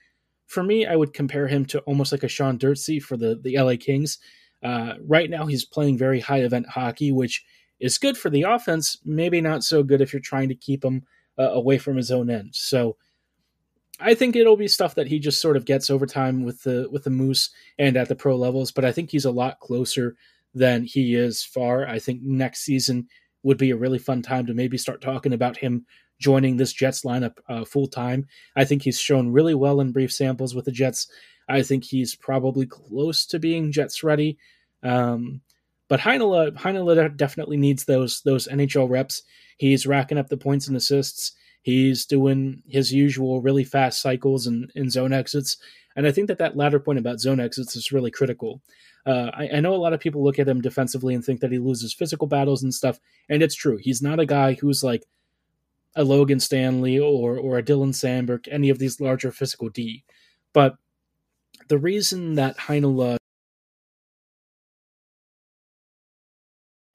for 0.48 0.64
me, 0.64 0.88
I 0.88 0.96
would 0.96 1.14
compare 1.14 1.48
him 1.48 1.64
to 1.66 1.82
almost 1.82 2.12
like 2.12 2.24
a 2.24 2.28
Sean 2.28 2.58
Durzi 2.58 3.00
for 3.00 3.18
the, 3.18 3.40
the 3.40 3.56
LA 3.56 3.76
Kings. 3.80 4.18
Uh, 4.64 4.94
right 5.06 5.30
now, 5.30 5.46
he's 5.46 5.64
playing 5.64 6.00
very 6.00 6.20
high 6.20 6.40
event 6.40 6.68
hockey, 6.68 7.12
which 7.12 7.46
is 7.80 8.00
good 8.00 8.18
for 8.18 8.32
the 8.32 8.42
offense, 8.42 8.98
maybe 9.06 9.42
not 9.42 9.64
so 9.64 9.84
good 9.84 10.02
if 10.02 10.12
you're 10.12 10.20
trying 10.24 10.50
to 10.50 10.56
keep 10.56 10.84
him 10.84 11.04
uh, 11.38 11.52
away 11.52 11.78
from 11.78 11.98
his 11.98 12.10
own 12.10 12.32
end. 12.32 12.56
So 12.56 12.98
I 14.02 14.16
think 14.16 14.36
it'll 14.36 14.58
be 14.58 14.68
stuff 14.68 14.96
that 14.96 15.08
he 15.08 15.20
just 15.20 15.42
sort 15.42 15.58
of 15.58 15.66
gets 15.66 15.90
over 15.90 16.06
time 16.06 16.44
with 16.44 16.64
the 16.64 16.88
with 16.92 17.04
the 17.04 17.10
Moose 17.10 17.50
and 17.78 17.96
at 17.96 18.08
the 18.08 18.16
pro 18.16 18.36
levels, 18.36 18.72
but 18.72 18.86
I 18.86 18.92
think 18.92 19.10
he's 19.10 19.26
a 19.26 19.32
lot 19.32 19.60
closer 19.60 20.16
than 20.54 20.84
he 20.84 21.16
is 21.16 21.44
far. 21.44 21.88
I 21.88 22.00
think 22.00 22.22
next 22.22 22.62
season 22.62 23.08
would 23.44 23.58
be 23.58 23.72
a 23.72 23.78
really 23.78 24.00
fun 24.00 24.22
time 24.22 24.46
to 24.48 24.54
maybe 24.54 24.78
start 24.78 25.02
talking 25.02 25.34
about 25.34 25.58
him 25.58 25.86
joining 26.20 26.58
this 26.58 26.74
Jets 26.74 27.04
lineup 27.04 27.38
uh, 27.50 27.66
full 27.66 27.88
time. 27.88 28.28
I 28.56 28.66
think 28.66 28.84
he's 28.84 29.00
shown 29.00 29.32
really 29.32 29.56
well 29.56 29.82
in 29.82 29.92
brief 29.92 30.12
samples 30.12 30.54
with 30.54 30.66
the 30.66 30.72
Jets. 30.72 31.08
I 31.50 31.64
think 31.64 31.84
he's 31.84 32.16
probably 32.16 32.66
close 32.66 33.26
to 33.28 33.40
being 33.40 33.72
Jets 33.72 34.04
ready. 34.04 34.38
Um, 34.84 35.42
but 35.88 36.00
Heinola, 36.00 36.52
Heinola 36.54 37.16
definitely 37.18 37.58
needs 37.58 37.86
those 37.86 38.22
those 38.22 38.48
NHL 38.48 38.90
reps. 38.90 39.24
He's 39.58 39.86
racking 39.86 40.18
up 40.18 40.30
the 40.30 40.38
points 40.38 40.68
and 40.68 40.78
assists. 40.78 41.34
He's 41.62 42.06
doing 42.06 42.64
his 42.68 42.92
usual 42.92 43.42
really 43.42 43.64
fast 43.64 44.02
cycles 44.02 44.48
and, 44.48 44.72
and 44.76 44.92
zone 44.92 45.14
exits. 45.14 45.58
And 45.96 46.08
I 46.08 46.12
think 46.12 46.28
that 46.28 46.40
that 46.40 46.58
latter 46.58 46.80
point 46.80 47.00
about 47.00 47.20
zone 47.20 47.40
exits 47.40 47.76
is 47.76 47.92
really 47.92 48.12
critical. 48.12 48.62
Uh, 49.06 49.32
I, 49.34 49.50
I, 49.56 49.60
know 49.60 49.74
a 49.74 49.78
lot 49.78 49.94
of 49.94 50.00
people 50.00 50.24
look 50.24 50.38
at 50.38 50.48
him 50.48 50.62
defensively 50.62 51.16
and 51.16 51.26
think 51.26 51.40
that 51.42 51.52
he 51.52 51.58
loses 51.58 51.94
physical 51.94 52.28
battles 52.28 52.62
and 52.62 52.74
stuff, 52.74 53.00
and 53.30 53.42
it's 53.42 53.56
true. 53.56 53.78
He's 53.78 54.02
not 54.02 54.20
a 54.20 54.28
guy 54.28 54.54
who's 54.54 54.84
like 54.84 55.06
a 55.96 56.04
Logan 56.04 56.40
Stanley 56.40 57.00
or 57.00 57.36
or 57.36 57.58
a 57.58 57.64
Dylan 57.64 57.94
Samberg, 57.94 58.48
any 58.52 58.70
of 58.70 58.78
these 58.78 59.02
larger 59.02 59.32
physical 59.32 59.70
D. 59.70 60.04
But 60.54 60.76
the 61.68 61.80
reason 61.80 62.36
that 62.36 62.58
Heinola 62.58 63.18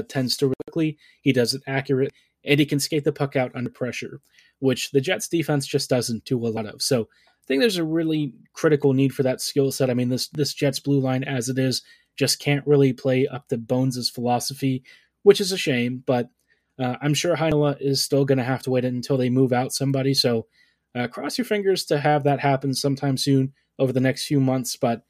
tends 0.09 0.37
to 0.39 0.53
quickly, 0.65 0.99
he 1.23 1.33
does 1.33 1.55
it 1.55 1.63
accurate, 1.67 2.13
and 2.45 2.61
he 2.61 2.67
can 2.67 2.81
skate 2.81 3.05
the 3.05 3.13
puck 3.13 3.37
out 3.37 3.55
under 3.55 3.71
pressure 3.71 4.21
which 4.59 4.91
the 4.91 5.01
Jets 5.01 5.29
defense 5.29 5.67
just 5.67 5.91
doesn't 5.91 6.25
do 6.25 6.45
a 6.45 6.49
lot 6.49 6.67
of. 6.67 6.83
So 6.83 7.03
I 7.03 7.45
think 7.47 7.61
there's 7.61 7.77
a 7.77 7.85
really 7.85 8.33
critical 8.53 8.93
need 8.93 9.15
for 9.15 9.23
that 9.23 9.41
skill 9.41 9.71
set. 9.71 9.91
I 9.91 9.95
mean, 9.95 10.09
this 10.09 10.29
this 10.29 10.55
Jets 10.55 10.81
blue 10.81 11.01
line 11.01 11.25
as 11.25 11.49
it 11.49 11.59
is 11.59 11.83
just 12.17 12.41
can't 12.41 12.67
really 12.67 12.93
play 12.93 13.27
up 13.27 13.49
to 13.49 13.59
Bones' 13.59 14.09
philosophy, 14.09 14.83
which 15.23 15.41
is 15.41 15.53
a 15.53 15.59
shame. 15.59 16.03
But 16.07 16.31
uh, 16.79 16.97
I'm 17.03 17.15
sure 17.15 17.37
Heinola 17.37 17.81
is 17.81 18.03
still 18.03 18.25
going 18.25 18.39
to 18.39 18.45
have 18.45 18.63
to 18.63 18.71
wait 18.71 18.85
until 18.85 19.17
they 19.17 19.31
move 19.31 19.53
out 19.53 19.73
somebody. 19.73 20.15
So 20.15 20.47
uh, 20.95 21.09
cross 21.09 21.37
your 21.37 21.45
fingers 21.45 21.85
to 21.87 21.99
have 21.99 22.25
that 22.25 22.41
happen 22.41 22.75
sometime 22.75 23.17
soon 23.17 23.53
over 23.79 23.93
the 23.93 24.01
next 24.01 24.27
few 24.27 24.41
months. 24.41 24.77
But 24.77 25.03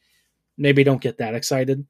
maybe 0.59 0.85
don't 0.85 1.01
get 1.01 1.19
that 1.19 1.35
excited. 1.35 1.87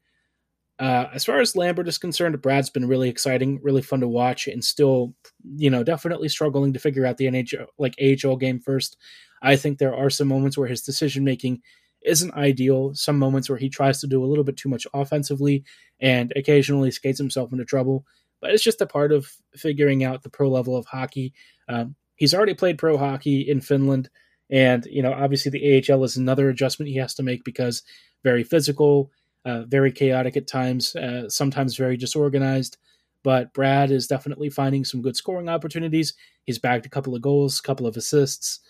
Uh, 0.78 1.06
as 1.14 1.24
far 1.24 1.40
as 1.40 1.56
Lambert 1.56 1.88
is 1.88 1.96
concerned, 1.96 2.40
Brad's 2.42 2.68
been 2.68 2.86
really 2.86 3.08
exciting, 3.08 3.60
really 3.62 3.80
fun 3.80 4.00
to 4.00 4.08
watch, 4.08 4.46
and 4.46 4.62
still, 4.62 5.14
you 5.56 5.70
know, 5.70 5.82
definitely 5.82 6.28
struggling 6.28 6.74
to 6.74 6.78
figure 6.78 7.06
out 7.06 7.16
the 7.16 7.26
NHL 7.26 7.66
like 7.78 7.94
AHL 8.00 8.36
game 8.36 8.60
first. 8.60 8.96
I 9.42 9.56
think 9.56 9.78
there 9.78 9.94
are 9.94 10.10
some 10.10 10.28
moments 10.28 10.58
where 10.58 10.68
his 10.68 10.82
decision 10.82 11.24
making 11.24 11.62
isn't 12.04 12.34
ideal. 12.34 12.94
Some 12.94 13.18
moments 13.18 13.48
where 13.48 13.58
he 13.58 13.68
tries 13.68 14.00
to 14.00 14.06
do 14.06 14.22
a 14.22 14.26
little 14.26 14.44
bit 14.44 14.56
too 14.56 14.68
much 14.68 14.86
offensively 14.92 15.64
and 16.00 16.32
occasionally 16.36 16.90
skates 16.90 17.18
himself 17.18 17.52
into 17.52 17.64
trouble. 17.64 18.04
But 18.40 18.50
it's 18.50 18.62
just 18.62 18.82
a 18.82 18.86
part 18.86 19.12
of 19.12 19.30
figuring 19.54 20.04
out 20.04 20.22
the 20.22 20.30
pro 20.30 20.48
level 20.50 20.76
of 20.76 20.86
hockey. 20.86 21.32
Um, 21.68 21.96
he's 22.16 22.34
already 22.34 22.54
played 22.54 22.78
pro 22.78 22.98
hockey 22.98 23.40
in 23.40 23.60
Finland, 23.62 24.10
and 24.50 24.86
you 24.86 25.02
know 25.02 25.12
obviously 25.12 25.50
the 25.50 25.92
AHL 25.92 26.04
is 26.04 26.16
another 26.16 26.50
adjustment 26.50 26.90
he 26.90 26.96
has 26.96 27.14
to 27.14 27.22
make 27.22 27.44
because 27.44 27.82
very 28.22 28.44
physical, 28.44 29.10
uh, 29.46 29.64
very 29.66 29.92
chaotic 29.92 30.36
at 30.36 30.48
times, 30.48 30.94
uh, 30.96 31.28
sometimes 31.28 31.76
very 31.76 31.96
disorganized. 31.96 32.76
But 33.22 33.54
Brad 33.54 33.90
is 33.90 34.06
definitely 34.06 34.50
finding 34.50 34.84
some 34.84 35.02
good 35.02 35.16
scoring 35.16 35.48
opportunities. 35.48 36.14
He's 36.44 36.58
bagged 36.58 36.86
a 36.86 36.90
couple 36.90 37.14
of 37.14 37.22
goals, 37.22 37.60
couple 37.60 37.86
of 37.86 37.96
assists. 37.96 38.60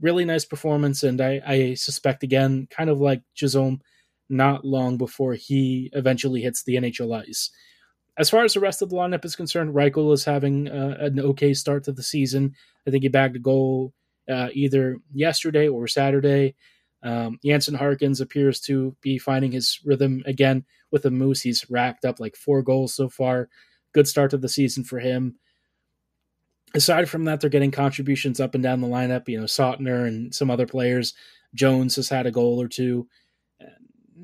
Really 0.00 0.24
nice 0.24 0.44
performance, 0.44 1.02
and 1.02 1.20
I, 1.20 1.40
I 1.46 1.74
suspect 1.74 2.22
again, 2.22 2.66
kind 2.70 2.88
of 2.88 3.00
like 3.00 3.22
Chisholm, 3.34 3.80
not 4.28 4.64
long 4.64 4.96
before 4.96 5.34
he 5.34 5.90
eventually 5.92 6.40
hits 6.40 6.62
the 6.62 6.76
NHL 6.76 7.28
ice. 7.28 7.50
As 8.18 8.30
far 8.30 8.44
as 8.44 8.54
the 8.54 8.60
rest 8.60 8.82
of 8.82 8.90
the 8.90 8.96
lineup 8.96 9.24
is 9.24 9.36
concerned, 9.36 9.74
Reichel 9.74 10.12
is 10.12 10.24
having 10.24 10.68
uh, 10.68 10.96
an 11.00 11.20
okay 11.20 11.54
start 11.54 11.84
to 11.84 11.92
the 11.92 12.02
season. 12.02 12.54
I 12.86 12.90
think 12.90 13.02
he 13.02 13.08
bagged 13.08 13.36
a 13.36 13.40
goal 13.40 13.92
uh, 14.30 14.48
either 14.52 14.98
yesterday 15.12 15.68
or 15.68 15.86
Saturday. 15.86 16.54
Um, 17.02 17.38
Jansen 17.44 17.74
Harkins 17.74 18.20
appears 18.20 18.60
to 18.60 18.96
be 19.00 19.18
finding 19.18 19.52
his 19.52 19.80
rhythm 19.84 20.22
again 20.26 20.64
with 20.90 21.02
the 21.02 21.10
Moose. 21.10 21.40
He's 21.40 21.68
racked 21.68 22.04
up 22.04 22.20
like 22.20 22.36
four 22.36 22.62
goals 22.62 22.94
so 22.94 23.08
far. 23.08 23.48
Good 23.92 24.06
start 24.06 24.30
to 24.30 24.38
the 24.38 24.48
season 24.48 24.84
for 24.84 24.98
him. 24.98 25.36
Aside 26.74 27.08
from 27.08 27.24
that, 27.24 27.40
they're 27.40 27.50
getting 27.50 27.70
contributions 27.70 28.40
up 28.40 28.54
and 28.54 28.62
down 28.62 28.80
the 28.80 28.86
lineup. 28.86 29.28
You 29.28 29.40
know, 29.40 29.46
Sautner 29.46 30.06
and 30.06 30.34
some 30.34 30.50
other 30.50 30.66
players. 30.66 31.14
Jones 31.54 31.96
has 31.96 32.08
had 32.08 32.26
a 32.26 32.30
goal 32.30 32.60
or 32.60 32.68
two. 32.68 33.08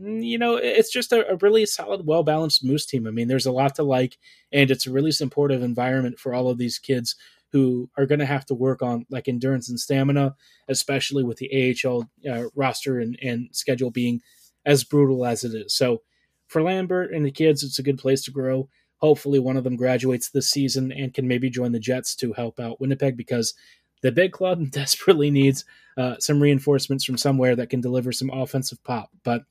You 0.01 0.39
know, 0.39 0.57
it's 0.57 0.93
just 0.93 1.13
a, 1.13 1.29
a 1.29 1.37
really 1.37 1.67
solid, 1.67 2.07
well 2.07 2.23
balanced 2.23 2.65
Moose 2.65 2.87
team. 2.87 3.07
I 3.07 3.11
mean, 3.11 3.27
there's 3.27 3.47
a 3.47 3.53
lot 3.53 3.75
to 3.75 3.83
like, 3.83 4.17
and 4.53 4.71
it's 4.71 4.87
a 4.87 4.93
really 4.93 5.11
supportive 5.11 5.63
environment 5.63 6.21
for 6.21 6.33
all 6.33 6.49
of 6.49 6.57
these 6.57 6.79
kids 6.79 7.17
who 7.53 7.89
are 7.97 8.07
going 8.07 8.19
to 8.19 8.27
have 8.27 8.45
to 8.47 8.55
work 8.55 8.83
on 8.83 9.07
like 9.11 9.29
endurance 9.29 9.69
and 9.69 9.81
stamina, 9.81 10.35
especially 10.69 11.25
with 11.25 11.39
the 11.39 11.77
AHL 11.85 12.09
uh, 12.31 12.45
roster 12.55 12.99
and, 12.99 13.19
and 13.23 13.49
schedule 13.53 13.91
being 13.91 14.21
as 14.67 14.85
brutal 14.85 15.25
as 15.25 15.45
it 15.45 15.55
is. 15.55 15.75
So 15.75 16.03
for 16.47 16.63
Lambert 16.63 17.13
and 17.13 17.25
the 17.25 17.31
kids, 17.31 17.63
it's 17.63 17.79
a 17.79 17.83
good 17.83 17.99
place 17.99 18.23
to 18.25 18.31
grow. 18.31 18.69
Hopefully, 18.99 19.39
one 19.39 19.57
of 19.57 19.65
them 19.65 19.77
graduates 19.77 20.31
this 20.31 20.51
season 20.51 20.91
and 20.93 21.15
can 21.15 21.29
maybe 21.29 21.49
join 21.49 21.73
the 21.73 21.79
Jets 21.79 22.17
to 22.17 22.33
help 22.33 22.59
out 22.59 22.81
Winnipeg 22.81 23.17
because 23.17 23.55
the 24.03 24.13
big 24.13 24.33
club 24.33 24.71
desperately 24.71 25.31
needs 25.31 25.65
uh, 25.97 26.17
some 26.19 26.41
reinforcements 26.41 27.05
from 27.05 27.17
somewhere 27.17 27.57
that 27.57 27.71
can 27.71 27.81
deliver 27.81 28.13
some 28.13 28.31
offensive 28.31 28.83
pop. 28.85 29.11
But 29.25 29.43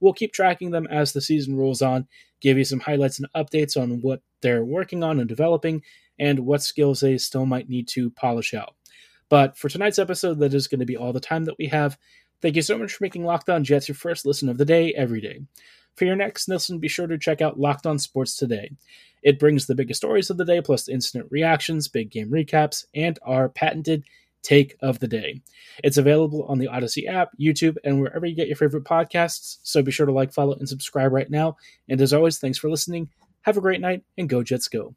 we'll 0.00 0.12
keep 0.12 0.32
tracking 0.32 0.70
them 0.70 0.86
as 0.90 1.12
the 1.12 1.20
season 1.20 1.56
rolls 1.56 1.82
on, 1.82 2.06
give 2.40 2.58
you 2.58 2.64
some 2.64 2.80
highlights 2.80 3.18
and 3.18 3.28
updates 3.34 3.80
on 3.80 4.00
what 4.02 4.20
they're 4.40 4.64
working 4.64 5.02
on 5.02 5.20
and 5.20 5.28
developing, 5.28 5.82
and 6.22 6.38
what 6.38 6.62
skills 6.62 7.00
they 7.00 7.18
still 7.18 7.44
might 7.44 7.68
need 7.68 7.88
to 7.88 8.10
polish 8.10 8.54
out. 8.54 8.76
But 9.28 9.58
for 9.58 9.68
tonight's 9.68 9.98
episode, 9.98 10.38
that 10.38 10.54
is 10.54 10.68
going 10.68 10.78
to 10.78 10.86
be 10.86 10.96
all 10.96 11.12
the 11.12 11.18
time 11.18 11.44
that 11.46 11.58
we 11.58 11.66
have. 11.66 11.98
Thank 12.40 12.54
you 12.54 12.62
so 12.62 12.78
much 12.78 12.92
for 12.92 13.02
making 13.02 13.24
Locked 13.24 13.50
On 13.50 13.64
Jets 13.64 13.88
your 13.88 13.96
first 13.96 14.24
listen 14.24 14.48
of 14.48 14.56
the 14.56 14.64
day 14.64 14.94
every 14.94 15.20
day. 15.20 15.40
For 15.96 16.04
your 16.04 16.14
next 16.14 16.48
listen, 16.48 16.78
be 16.78 16.86
sure 16.86 17.08
to 17.08 17.18
check 17.18 17.40
out 17.40 17.58
Locked 17.58 17.86
On 17.86 17.98
Sports 17.98 18.36
Today. 18.36 18.70
It 19.24 19.40
brings 19.40 19.66
the 19.66 19.74
biggest 19.74 19.98
stories 19.98 20.30
of 20.30 20.36
the 20.36 20.44
day, 20.44 20.60
plus 20.60 20.88
instant 20.88 21.26
reactions, 21.30 21.88
big 21.88 22.10
game 22.10 22.30
recaps, 22.30 22.84
and 22.94 23.18
our 23.22 23.48
patented 23.48 24.04
take 24.42 24.76
of 24.80 25.00
the 25.00 25.08
day. 25.08 25.40
It's 25.82 25.96
available 25.96 26.44
on 26.44 26.58
the 26.58 26.68
Audacy 26.68 27.08
app, 27.08 27.30
YouTube, 27.40 27.76
and 27.84 28.00
wherever 28.00 28.26
you 28.26 28.36
get 28.36 28.48
your 28.48 28.56
favorite 28.56 28.84
podcasts. 28.84 29.58
So 29.64 29.82
be 29.82 29.90
sure 29.90 30.06
to 30.06 30.12
like, 30.12 30.32
follow, 30.32 30.54
and 30.54 30.68
subscribe 30.68 31.12
right 31.12 31.30
now. 31.30 31.56
And 31.88 32.00
as 32.00 32.12
always, 32.12 32.38
thanks 32.38 32.58
for 32.58 32.70
listening. 32.70 33.08
Have 33.42 33.56
a 33.56 33.60
great 33.60 33.80
night, 33.80 34.04
and 34.16 34.28
go 34.28 34.44
Jets 34.44 34.68
go. 34.68 34.94